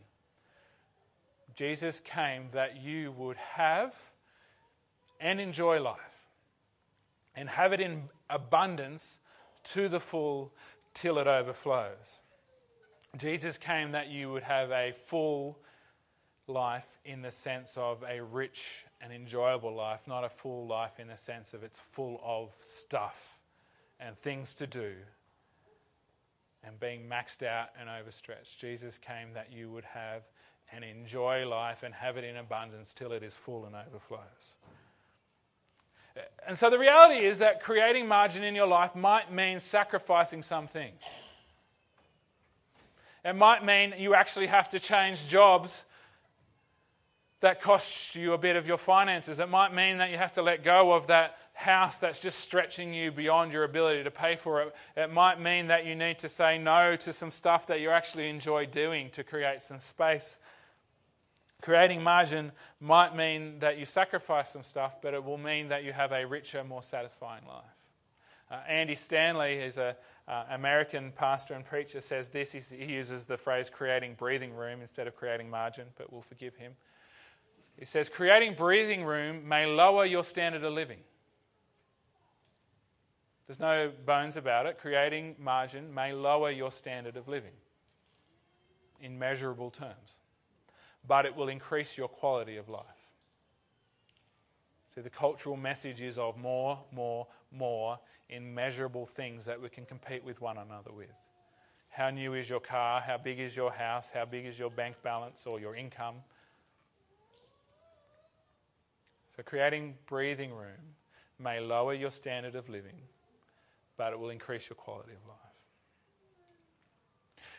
[1.54, 3.94] Jesus came that you would have
[5.20, 5.98] and enjoy life
[7.34, 9.20] and have it in abundance
[9.64, 10.52] to the full
[10.94, 12.20] till it overflows.
[13.16, 15.58] Jesus came that you would have a full
[16.46, 21.08] life in the sense of a rich and enjoyable life, not a full life in
[21.08, 23.38] the sense of it's full of stuff
[24.00, 24.92] and things to do
[26.68, 28.60] and being maxed out and overstretched.
[28.60, 30.22] Jesus came that you would have
[30.70, 34.54] and enjoy life and have it in abundance till it is full and overflows.
[36.46, 40.66] And so the reality is that creating margin in your life might mean sacrificing some
[40.66, 41.00] things.
[43.24, 45.84] It might mean you actually have to change jobs
[47.40, 49.38] that costs you a bit of your finances.
[49.38, 52.94] It might mean that you have to let go of that house that's just stretching
[52.94, 54.74] you beyond your ability to pay for it.
[54.96, 58.28] It might mean that you need to say no to some stuff that you actually
[58.30, 60.38] enjoy doing to create some space.
[61.60, 65.92] Creating margin might mean that you sacrifice some stuff, but it will mean that you
[65.92, 67.64] have a richer, more satisfying life.
[68.52, 69.94] Uh, Andy Stanley is an
[70.28, 72.52] uh, American pastor and preacher, says this.
[72.52, 76.54] He, he uses the phrase creating breathing room instead of creating margin, but we'll forgive
[76.54, 76.72] him.
[77.80, 80.98] He says, creating breathing room may lower your standard of living.
[83.48, 84.78] There's no bones about it.
[84.78, 87.54] Creating margin may lower your standard of living
[89.00, 90.18] in measurable terms,
[91.06, 92.84] but it will increase your quality of life.
[94.94, 99.86] So the cultural message is of more, more, more in measurable things that we can
[99.86, 101.08] compete with one another with.
[101.88, 103.00] How new is your car?
[103.00, 104.10] How big is your house?
[104.12, 106.16] How big is your bank balance or your income?
[109.34, 110.96] So, creating breathing room
[111.38, 113.00] may lower your standard of living
[113.98, 115.36] but it will increase your quality of life.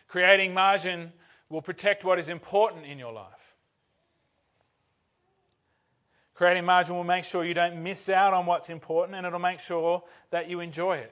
[0.08, 1.14] Creating margin
[1.50, 3.56] will protect what is important in your life.
[6.34, 9.60] Creating margin will make sure you don't miss out on what's important and it'll make
[9.60, 11.12] sure that you enjoy it.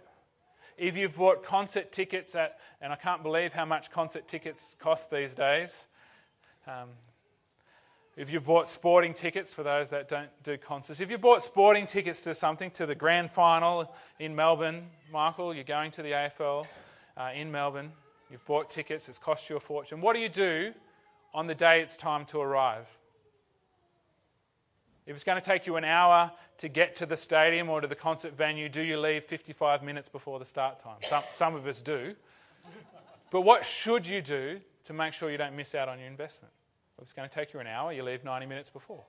[0.77, 5.11] If you've bought concert tickets at, and I can't believe how much concert tickets cost
[5.11, 5.85] these days.
[6.65, 6.89] Um,
[8.17, 11.85] if you've bought sporting tickets, for those that don't do concerts, if you've bought sporting
[11.85, 16.65] tickets to something, to the grand final in Melbourne, Michael, you're going to the AFL
[17.15, 17.91] uh, in Melbourne,
[18.31, 20.01] you've bought tickets, it's cost you a fortune.
[20.01, 20.73] What do you do
[21.31, 22.87] on the day it's time to arrive?
[25.05, 27.87] If it's going to take you an hour to get to the stadium or to
[27.87, 30.97] the concert venue, do you leave 55 minutes before the start time?
[31.07, 32.15] Some, some of us do.
[33.29, 36.51] But what should you do to make sure you don't miss out on your investment?
[36.97, 39.03] If it's going to take you an hour, you leave 90 minutes before.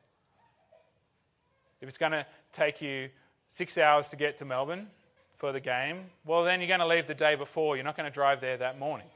[1.81, 3.09] If it's going to take you
[3.49, 4.89] six hours to get to Melbourne
[5.35, 7.77] for the game, well, then you're going to leave the day before.
[7.77, 9.07] You're not going to drive there that morning.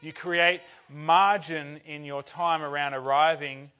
[0.00, 3.70] You create margin in your time around arriving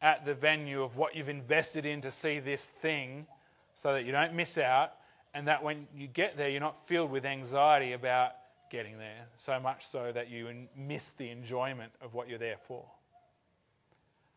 [0.00, 3.26] at the venue of what you've invested in to see this thing
[3.74, 4.92] so that you don't miss out
[5.34, 8.32] and that when you get there, you're not filled with anxiety about
[8.70, 12.84] getting there, so much so that you miss the enjoyment of what you're there for.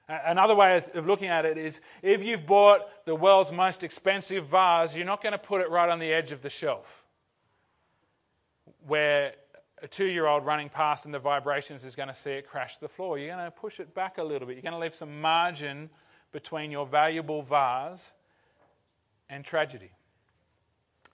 [0.09, 4.95] Another way of looking at it is if you've bought the world's most expensive vase,
[4.95, 7.03] you're not going to put it right on the edge of the shelf
[8.85, 9.33] where
[9.81, 12.77] a two year old running past and the vibrations is going to see it crash
[12.77, 13.17] the floor.
[13.17, 14.55] You're going to push it back a little bit.
[14.55, 15.89] You're going to leave some margin
[16.31, 18.11] between your valuable vase
[19.29, 19.91] and tragedy.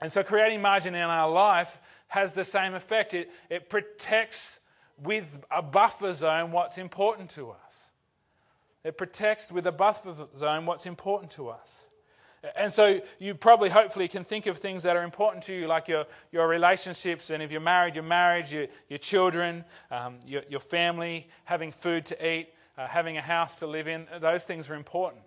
[0.01, 3.13] And so, creating margin in our life has the same effect.
[3.13, 4.59] It, it protects
[5.01, 7.82] with a buffer zone what's important to us,
[8.83, 11.87] it protects with a buffer zone what's important to us.
[12.55, 15.87] And so you probably, hopefully, can think of things that are important to you, like
[15.87, 20.59] your, your relationships, and if you're married, your marriage, your, your children, um, your, your
[20.59, 24.07] family, having food to eat, uh, having a house to live in.
[24.19, 25.21] Those things are important.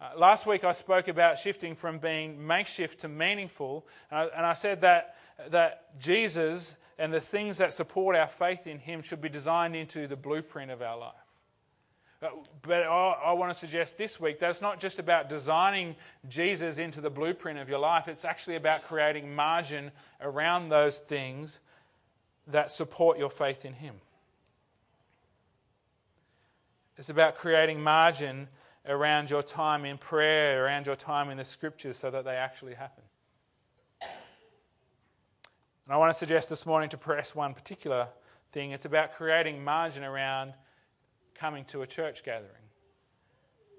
[0.00, 4.46] Uh, last week I spoke about shifting from being makeshift to meaningful, and I, and
[4.46, 5.16] I said that,
[5.48, 10.06] that Jesus and the things that support our faith in Him should be designed into
[10.06, 11.29] the blueprint of our life.
[12.22, 12.28] Uh,
[12.62, 15.96] but I want to suggest this week that it's not just about designing
[16.28, 19.90] Jesus into the blueprint of your life, it's actually about creating margin
[20.20, 21.60] around those things
[22.46, 23.94] that support your faith in Him.
[26.98, 28.48] It's about creating margin
[28.86, 32.74] around your time in prayer, around your time in the scriptures, so that they actually
[32.74, 33.04] happen.
[34.02, 38.08] And I want to suggest this morning to press one particular
[38.52, 38.72] thing.
[38.72, 40.52] It's about creating margin around
[41.40, 42.50] coming to a church gathering.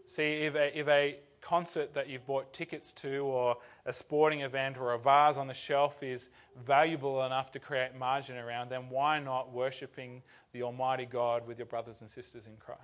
[0.08, 4.78] See, if a, if a concert that you've bought tickets to, or a sporting event,
[4.78, 6.28] or a vase on the shelf is
[6.66, 10.22] valuable enough to create margin around, then why not worshipping
[10.54, 12.82] the Almighty God with your brothers and sisters in Christ?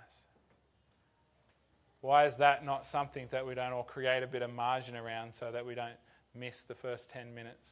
[2.01, 5.33] Why is that not something that we don't all create a bit of margin around
[5.33, 5.97] so that we don't
[6.35, 7.71] miss the first 10 minutes?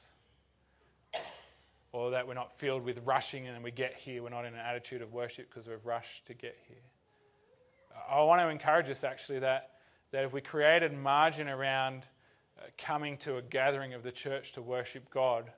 [1.92, 4.60] Or that we're not filled with rushing and we get here, we're not in an
[4.60, 6.78] attitude of worship because we've rushed to get here.
[8.10, 9.72] I want to encourage us actually that,
[10.12, 12.04] that if we created margin around
[12.60, 15.52] uh, coming to a gathering of the church to worship God,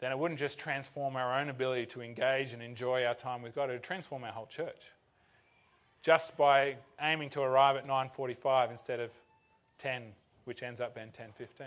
[0.00, 3.54] then it wouldn't just transform our own ability to engage and enjoy our time with
[3.54, 4.92] God, it would transform our whole church.
[6.02, 9.10] Just by aiming to arrive at 9:45 instead of
[9.78, 11.66] 10, which ends up being 10:15.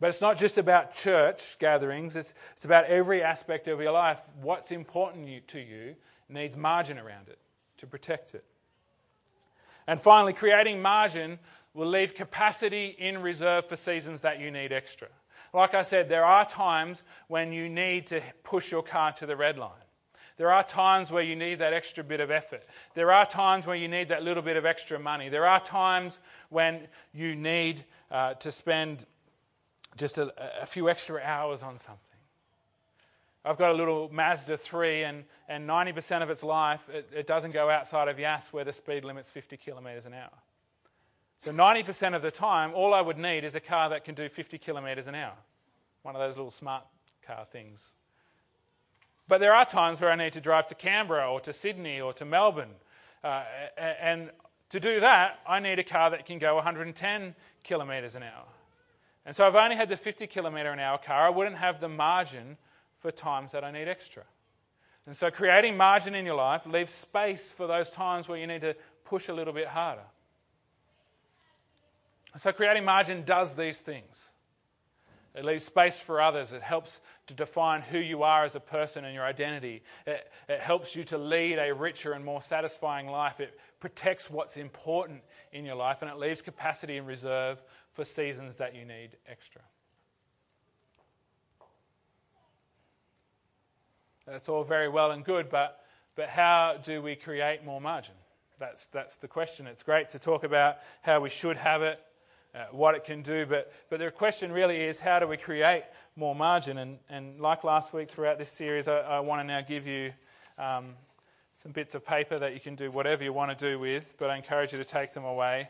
[0.00, 4.22] But it's not just about church gatherings, it's, it's about every aspect of your life.
[4.40, 5.96] What's important to you
[6.28, 7.38] needs margin around it
[7.78, 8.44] to protect it.
[9.86, 11.38] And finally, creating margin
[11.74, 15.08] will leave capacity in reserve for seasons that you need extra.
[15.52, 19.36] Like I said, there are times when you need to push your car to the
[19.36, 19.70] red line.
[20.36, 22.64] There are times where you need that extra bit of effort.
[22.94, 25.28] There are times where you need that little bit of extra money.
[25.28, 26.18] There are times
[26.48, 29.06] when you need uh, to spend
[29.96, 32.13] just a, a few extra hours on something.
[33.44, 37.50] I've got a little Mazda 3, and, and 90% of its life, it, it doesn't
[37.50, 40.30] go outside of Yass where the speed limit's 50 kilometres an hour.
[41.38, 44.30] So 90% of the time, all I would need is a car that can do
[44.30, 45.34] 50 kilometres an hour.
[46.02, 46.84] One of those little smart
[47.26, 47.80] car things.
[49.28, 52.14] But there are times where I need to drive to Canberra or to Sydney or
[52.14, 52.74] to Melbourne.
[53.22, 53.42] Uh,
[53.76, 54.30] and
[54.70, 58.44] to do that, I need a car that can go 110 kilometres an hour.
[59.26, 61.80] And so if I only had the 50 kilometre an hour car, I wouldn't have
[61.80, 62.56] the margin
[63.04, 64.22] for times that I need extra.
[65.04, 68.62] And so, creating margin in your life leaves space for those times where you need
[68.62, 68.74] to
[69.04, 70.06] push a little bit harder.
[72.38, 74.30] So, creating margin does these things.
[75.34, 76.54] It leaves space for others.
[76.54, 79.82] It helps to define who you are as a person and your identity.
[80.06, 83.38] It, it, helps you to lead a richer and more satisfying life.
[83.38, 85.20] It protects what's important
[85.52, 89.60] in your life, and it leaves capacity and reserve for seasons that you need extra.
[94.26, 95.80] That's all very well and good, but,
[96.16, 98.14] but how do we create more margin?
[98.58, 99.66] That's, that's the question.
[99.66, 102.00] It's great to talk about how we should have it,
[102.54, 105.84] uh, what it can do, but, but the question really is how do we create
[106.16, 106.78] more margin?
[106.78, 110.12] And, and like last week throughout this series, I, I want to now give you
[110.56, 110.94] um,
[111.56, 114.30] some bits of paper that you can do whatever you want to do with, but
[114.30, 115.68] I encourage you to take them away.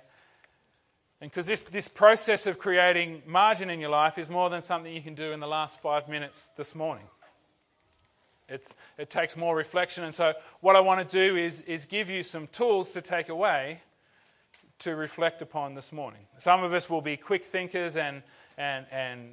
[1.21, 4.93] And because this, this process of creating margin in your life is more than something
[4.93, 7.07] you can do in the last five minutes this morning.
[8.49, 10.05] It's, it takes more reflection.
[10.05, 13.29] And so, what I want to do is, is give you some tools to take
[13.29, 13.81] away
[14.81, 16.21] to reflect upon this morning.
[16.39, 18.23] Some of us will be quick thinkers and,
[18.59, 19.31] and, and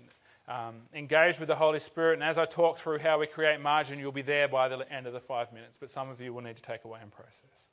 [0.47, 2.14] um, engaged with the Holy Spirit.
[2.14, 5.07] And as I talk through how we create margin, you'll be there by the end
[5.07, 5.78] of the five minutes.
[5.80, 7.68] But some of you will need to take away and process.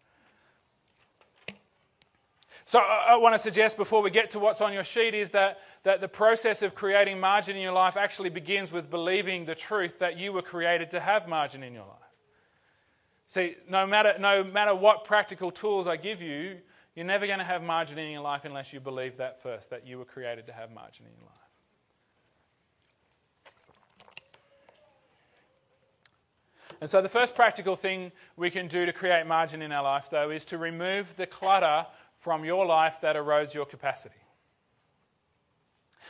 [2.69, 4.85] So, uh, uh, I, I want to suggest before we get to what's on your
[4.85, 8.91] sheet is that, that the process of creating margin in your life actually begins with
[8.91, 12.12] believing the truth that you were created to have margin in your life.
[13.27, 16.59] See, no matter, no matter what practical tools I give you,
[16.95, 19.87] you're never going to have margin in your life unless you believe that first, that
[19.87, 21.39] you were created to have margin in your life.
[26.83, 30.09] And so, the first practical thing we can do to create margin in our life,
[30.11, 31.87] though, is to remove the clutter
[32.19, 34.14] from your life that erodes your capacity.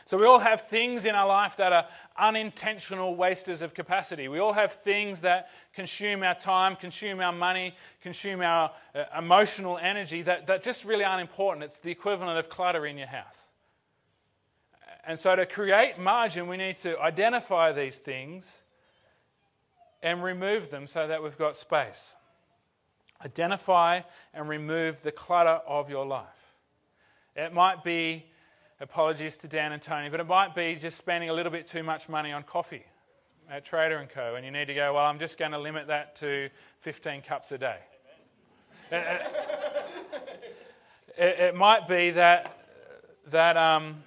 [0.05, 1.87] So, we all have things in our life that are
[2.17, 4.29] unintentional wasters of capacity.
[4.29, 9.77] We all have things that consume our time, consume our money, consume our uh, emotional
[9.77, 11.65] energy that, that just really aren't important.
[11.65, 13.49] It's the equivalent of clutter in your house.
[15.05, 18.63] And so, to create margin, we need to identify these things
[20.03, 22.15] and remove them so that we've got space.
[23.25, 24.03] Identify
[24.33, 26.27] and remove the clutter of your life.
[27.35, 28.27] It might be,
[28.81, 31.83] apologies to Dan and Tony, but it might be just spending a little bit too
[31.83, 32.85] much money on coffee
[33.51, 34.35] at Trader & Co.
[34.35, 36.49] And you need to go, well, I'm just going to limit that to
[36.81, 37.79] 15 cups a day.
[38.91, 39.21] It,
[41.19, 42.57] it, it, might be that,
[43.31, 44.03] that um,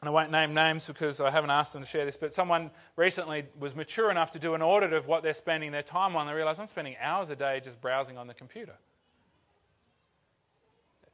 [0.00, 2.70] and I won't name names because I haven't asked them to share this, but someone
[2.94, 6.26] recently was mature enough to do an audit of what they're spending their time on.
[6.26, 8.74] They realised I'm spending hours a day just browsing on the computer.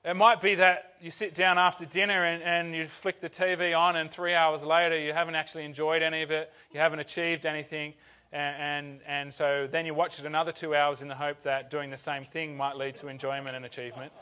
[0.05, 3.79] It might be that you sit down after dinner and, and you flick the TV
[3.79, 7.47] on, and three hours later you haven't actually enjoyed any of it, you haven't achieved
[7.47, 7.95] anything,
[8.31, 11.71] and, and, and so then you watch it another two hours in the hope that
[11.71, 14.13] doing the same thing might lead to enjoyment and achievement.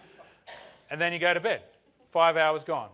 [0.89, 1.63] And then you go to bed.
[2.05, 2.91] Five hours gone.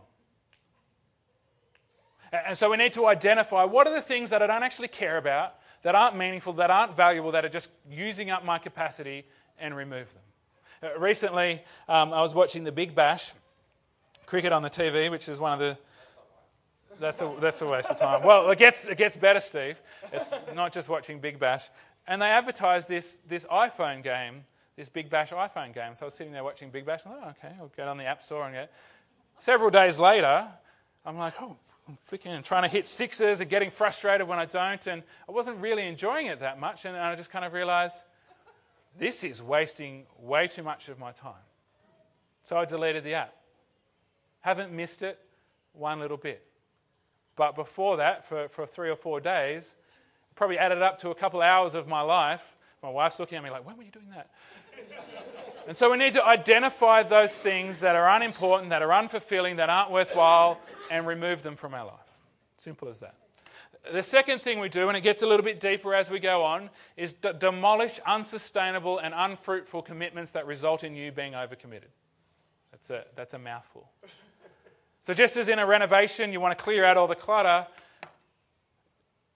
[2.32, 5.16] And so we need to identify what are the things that I don't actually care
[5.16, 9.24] about, that aren't meaningful, that aren't valuable, that are just using up my capacity,
[9.58, 10.90] and remove them.
[10.90, 13.32] Uh, recently, um, I was watching the Big Bash,
[14.26, 15.78] cricket on the TV, which is one of the.
[17.00, 18.24] That's a, that's a waste of time.
[18.24, 19.80] Well, it gets, it gets better, Steve.
[20.12, 21.68] It's not just watching Big Bash.
[22.08, 25.94] And they advertised this, this iPhone game, this Big Bash iPhone game.
[25.94, 27.86] So I was sitting there watching Big Bash, and I thought, oh, okay, I'll get
[27.86, 28.72] on the App Store and get.
[29.38, 30.48] Several days later,
[31.06, 31.56] I'm like, oh,
[31.96, 34.86] flicking and trying to hit sixes and getting frustrated when I don't.
[34.86, 36.84] And I wasn't really enjoying it that much.
[36.84, 37.96] And I just kind of realized
[38.98, 41.32] this is wasting way too much of my time.
[42.44, 43.34] So I deleted the app.
[44.40, 45.18] Haven't missed it
[45.72, 46.44] one little bit.
[47.36, 49.76] But before that, for, for three or four days,
[50.34, 52.56] probably added up to a couple hours of my life.
[52.82, 54.30] My wife's looking at me like, when were you doing that?
[55.68, 59.68] And so we need to identify those things that are unimportant, that are unfulfilling, that
[59.68, 60.58] aren't worthwhile,
[60.90, 61.94] and remove them from our life.
[62.56, 63.16] Simple as that.
[63.92, 66.42] The second thing we do, and it gets a little bit deeper as we go
[66.42, 71.92] on, is d- demolish unsustainable and unfruitful commitments that result in you being overcommitted.
[72.70, 73.90] That's a, that's a mouthful.
[75.02, 77.66] So, just as in a renovation, you want to clear out all the clutter,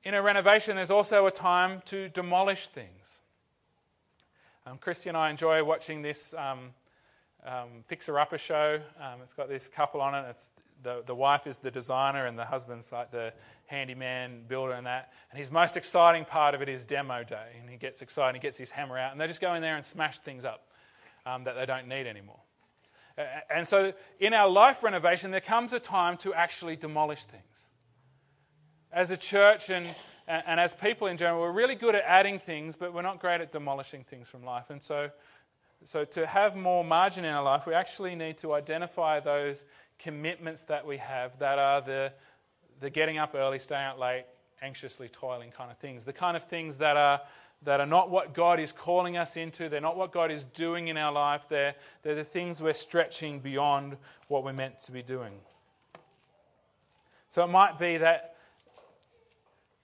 [0.02, 3.01] in a renovation, there's also a time to demolish things.
[4.64, 6.70] Um, Christy and I enjoy watching this um,
[7.44, 8.78] um, Fixer Upper show.
[9.00, 10.24] Um, it's got this couple on it.
[10.30, 10.52] It's
[10.84, 13.32] the, the wife is the designer and the husband's like the
[13.66, 15.12] handyman, builder, and that.
[15.30, 17.56] And his most exciting part of it is demo day.
[17.60, 19.76] And he gets excited, he gets his hammer out, and they just go in there
[19.76, 20.68] and smash things up
[21.26, 22.40] um, that they don't need anymore.
[23.54, 27.42] And so, in our life renovation, there comes a time to actually demolish things.
[28.90, 29.86] As a church and
[30.32, 33.20] and, and as people in general, we're really good at adding things, but we're not
[33.20, 34.70] great at demolishing things from life.
[34.70, 35.10] And so,
[35.84, 39.66] so to have more margin in our life, we actually need to identify those
[39.98, 42.12] commitments that we have that are the,
[42.80, 44.24] the getting up early, staying out late,
[44.62, 46.02] anxiously toiling kind of things.
[46.02, 47.20] The kind of things that are
[47.64, 49.68] that are not what God is calling us into.
[49.68, 51.42] They're not what God is doing in our life.
[51.48, 55.34] They're, they're the things we're stretching beyond what we're meant to be doing.
[57.30, 58.31] So it might be that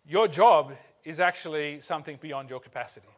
[0.08, 0.72] your job
[1.04, 3.08] is actually something beyond your capacity.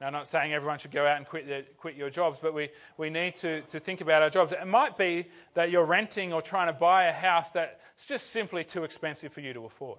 [0.00, 2.54] Now, I'm not saying everyone should go out and quit, their, quit your jobs, but
[2.54, 2.68] we,
[2.98, 4.52] we need to, to think about our jobs.
[4.52, 8.62] It might be that you're renting or trying to buy a house that's just simply
[8.62, 9.98] too expensive for you to afford.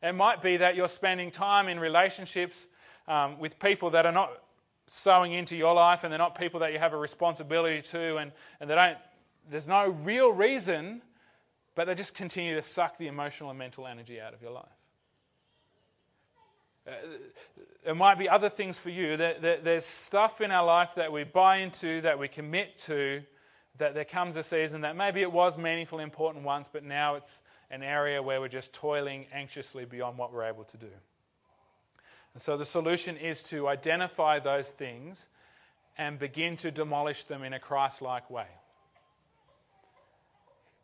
[0.00, 2.68] It might be that you're spending time in relationships
[3.08, 4.30] um, with people that are not
[4.86, 8.30] sowing into your life and they're not people that you have a responsibility to, and,
[8.60, 8.96] and they don't,
[9.50, 11.02] there's no real reason,
[11.78, 14.64] but they just continue to suck the emotional and mental energy out of your life.
[16.84, 16.90] Uh,
[17.84, 19.16] there might be other things for you.
[19.16, 23.22] there's stuff in our life that we buy into, that we commit to,
[23.76, 27.42] that there comes a season that maybe it was meaningful, important once, but now it's
[27.70, 30.90] an area where we're just toiling anxiously beyond what we're able to do.
[32.34, 35.28] And so the solution is to identify those things
[35.96, 38.48] and begin to demolish them in a Christ like way.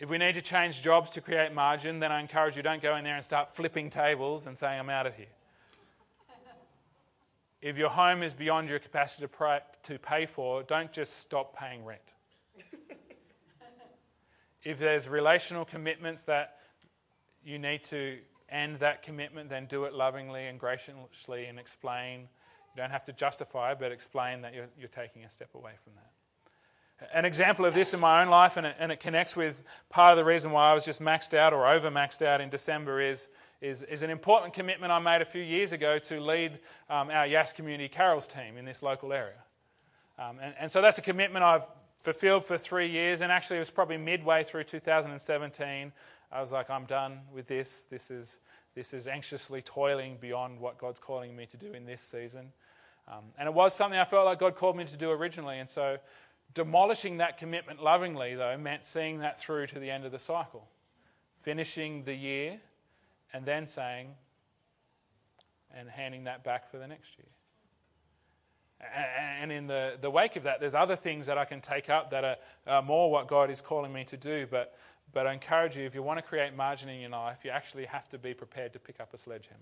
[0.00, 2.96] If we need to change jobs to create margin, then I encourage you don't go
[2.96, 5.26] in there and start flipping tables and saying, I'm out of here.
[7.62, 9.26] if your home is beyond your capacity
[9.84, 12.00] to pay for, don't just stop paying rent.
[14.64, 16.56] if there's relational commitments that
[17.44, 18.18] you need to
[18.48, 22.20] end that commitment, then do it lovingly and graciously and explain.
[22.20, 25.92] You don't have to justify, but explain that you're, you're taking a step away from
[25.94, 26.13] that.
[27.12, 30.12] An example of this in my own life, and it, and it, connects with part
[30.12, 33.00] of the reason why I was just maxed out or over maxed out in December,
[33.00, 33.28] is,
[33.60, 37.26] is, is an important commitment I made a few years ago to lead um, our
[37.26, 39.42] Yass Community Carols team in this local area.
[40.18, 41.66] Um, and, and so that's a commitment I've
[41.98, 45.92] fulfilled for three years, and actually it was probably midway through 2017
[46.34, 47.86] I was like, I'm done with this.
[47.88, 48.40] This is,
[48.74, 52.52] this is anxiously toiling beyond what God's calling me to do in this season.
[53.06, 55.60] Um, and it was something I felt like God called me to do originally.
[55.60, 55.98] And so
[56.52, 60.68] demolishing that commitment lovingly, though, meant seeing that through to the end of the cycle,
[61.42, 62.60] finishing the year,
[63.32, 64.08] and then saying,
[65.76, 67.26] and handing that back for the next year.
[69.40, 72.10] And in the, the wake of that, there's other things that I can take up
[72.10, 72.36] that are,
[72.66, 74.46] are more what God is calling me to do.
[74.50, 74.74] But
[75.12, 77.84] but I encourage you, if you want to create margin in your life, you actually
[77.86, 79.60] have to be prepared to pick up a sledgehammer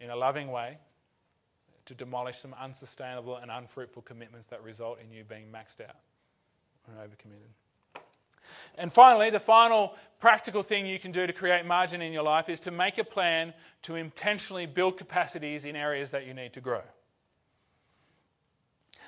[0.00, 0.78] in a loving way
[1.88, 5.96] to demolish some unsustainable and unfruitful commitments that result in you being maxed out
[6.86, 7.50] and overcommitted.
[8.76, 12.48] And finally, the final practical thing you can do to create margin in your life
[12.48, 16.60] is to make a plan to intentionally build capacities in areas that you need to
[16.60, 16.82] grow.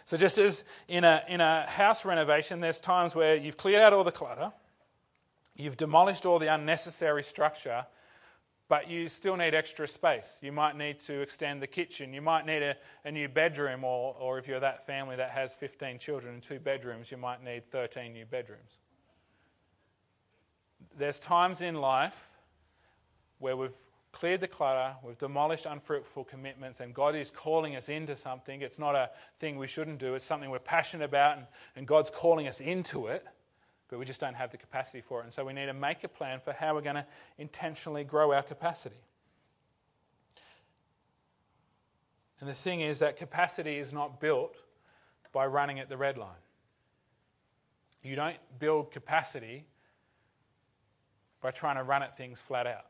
[0.07, 3.93] So, just as in a, in a house renovation, there's times where you've cleared out
[3.93, 4.53] all the clutter,
[5.55, 7.85] you've demolished all the unnecessary structure,
[8.71, 10.39] but you still need extra space.
[10.41, 14.15] You might need to extend the kitchen, you might need a, a new bedroom, or,
[14.19, 17.69] or if you're that family that has 15 children and two bedrooms, you might need
[17.73, 18.79] 13 new bedrooms.
[20.97, 22.15] There's times in life
[23.41, 23.75] where we've
[24.13, 28.63] cleared the clutter, we've demolished unfruitful commitments, and God is calling us into something.
[28.63, 29.11] It's not a
[29.41, 33.09] thing we shouldn't do, it's something we're passionate about, and, and God's calling us into
[33.09, 33.27] it,
[33.91, 35.25] but we just don't have the capacity for it.
[35.25, 37.07] And so we need to make a plan for how we're going to
[37.39, 39.03] intentionally grow our capacity.
[42.39, 44.57] And the thing is that capacity is not built
[45.33, 46.31] by running at the red line.
[48.03, 49.67] You don't build capacity
[51.43, 52.87] by trying to run at things flat out.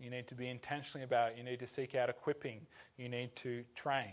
[0.00, 1.38] You need to be intentionally about it.
[1.38, 2.60] You need to seek out equipping.
[2.96, 4.12] You need to train.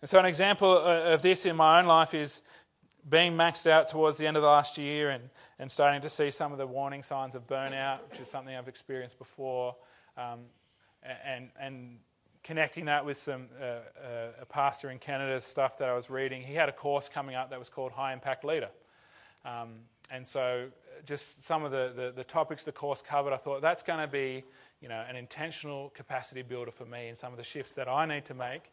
[0.00, 2.42] And so, an example of this in my own life is
[3.08, 5.28] being maxed out towards the end of the last year and,
[5.58, 8.68] and starting to see some of the warning signs of burnout, which is something I've
[8.68, 9.76] experienced before,
[10.16, 10.40] um,
[11.24, 11.98] and, and
[12.42, 13.80] connecting that with some uh, uh,
[14.40, 16.42] a pastor in Canada stuff that I was reading.
[16.42, 18.70] He had a course coming up that was called High Impact Leader.
[19.44, 19.80] Um,
[20.10, 20.68] and so
[21.04, 24.06] just some of the, the, the, topics the course covered, I thought that's going to
[24.06, 24.44] be
[24.80, 28.06] you know, an intentional capacity builder for me and some of the shifts that I
[28.06, 28.70] need to make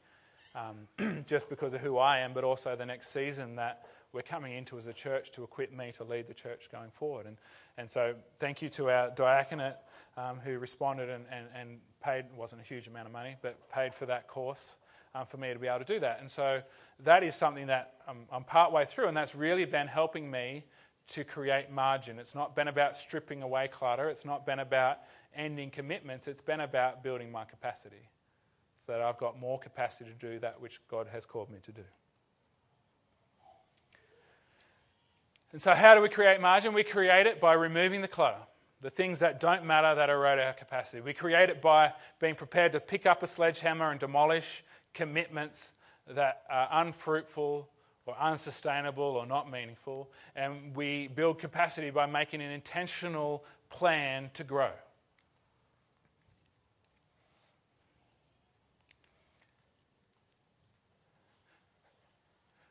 [0.55, 4.53] um, just because of who I am, but also the next season that we're coming
[4.53, 7.25] into as a church to equip me to lead the church going forward.
[7.25, 7.37] And,
[7.77, 9.75] and so thank you to our diaconate
[10.17, 13.93] um, who responded and, and, and paid, wasn't a huge amount of money, but paid
[13.93, 14.75] for that course
[15.15, 16.19] um, for me to be able to do that.
[16.19, 16.61] And so
[17.03, 20.65] that is something that I'm, I'm part way through, and that's really been helping me
[21.09, 22.19] to create margin.
[22.19, 24.99] It's not been about stripping away clutter, it's not been about
[25.35, 28.09] ending commitments, it's been about building my capacity
[28.85, 31.71] so that I've got more capacity to do that which God has called me to
[31.71, 31.83] do.
[35.51, 36.73] And so, how do we create margin?
[36.73, 38.39] We create it by removing the clutter,
[38.79, 41.01] the things that don't matter that erode our capacity.
[41.01, 45.73] We create it by being prepared to pick up a sledgehammer and demolish commitments
[46.07, 47.67] that are unfruitful
[48.05, 50.09] or unsustainable or not meaningful.
[50.35, 54.71] And we build capacity by making an intentional plan to grow.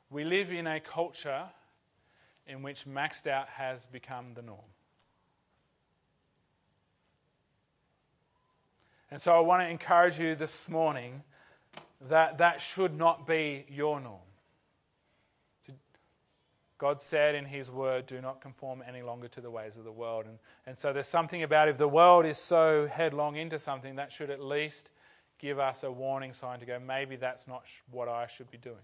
[0.09, 1.45] We live in a culture
[2.51, 4.59] in which maxed out has become the norm.
[9.11, 11.23] And so I want to encourage you this morning
[12.09, 14.21] that that should not be your norm.
[16.79, 19.93] God said in His Word, do not conform any longer to the ways of the
[19.93, 20.25] world.
[20.25, 24.11] And, and so there's something about if the world is so headlong into something, that
[24.11, 24.91] should at least
[25.39, 28.77] give us a warning sign to go, maybe that's not what I should be doing.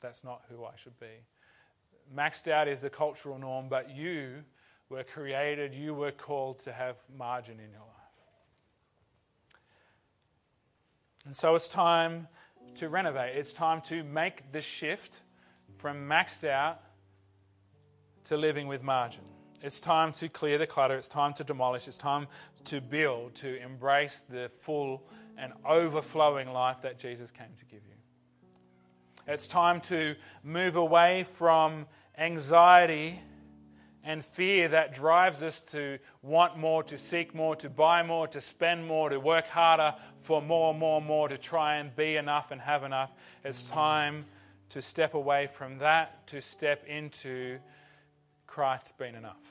[0.00, 1.24] That's not who I should be.
[2.14, 4.44] Maxed out is the cultural norm, but you
[4.88, 7.88] were created, you were called to have margin in your life.
[11.24, 12.28] And so it's time
[12.74, 13.36] to renovate.
[13.36, 15.20] It's time to make the shift
[15.78, 16.80] from maxed out
[18.24, 19.22] to living with margin.
[19.62, 20.96] It's time to clear the clutter.
[20.96, 21.86] It's time to demolish.
[21.86, 22.26] It's time
[22.64, 25.04] to build, to embrace the full
[25.38, 27.94] and overflowing life that Jesus came to give you.
[29.28, 31.86] It's time to move away from
[32.18, 33.20] anxiety
[34.04, 38.40] and fear that drives us to want more, to seek more, to buy more, to
[38.40, 42.60] spend more, to work harder for more, more, more, to try and be enough and
[42.60, 43.12] have enough.
[43.44, 44.24] It's time
[44.70, 47.58] to step away from that, to step into
[48.46, 49.42] Christ's being enough,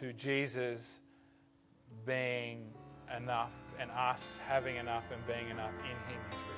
[0.00, 0.98] to Jesus
[2.06, 2.72] being
[3.14, 6.51] enough, and us having enough and being enough in Him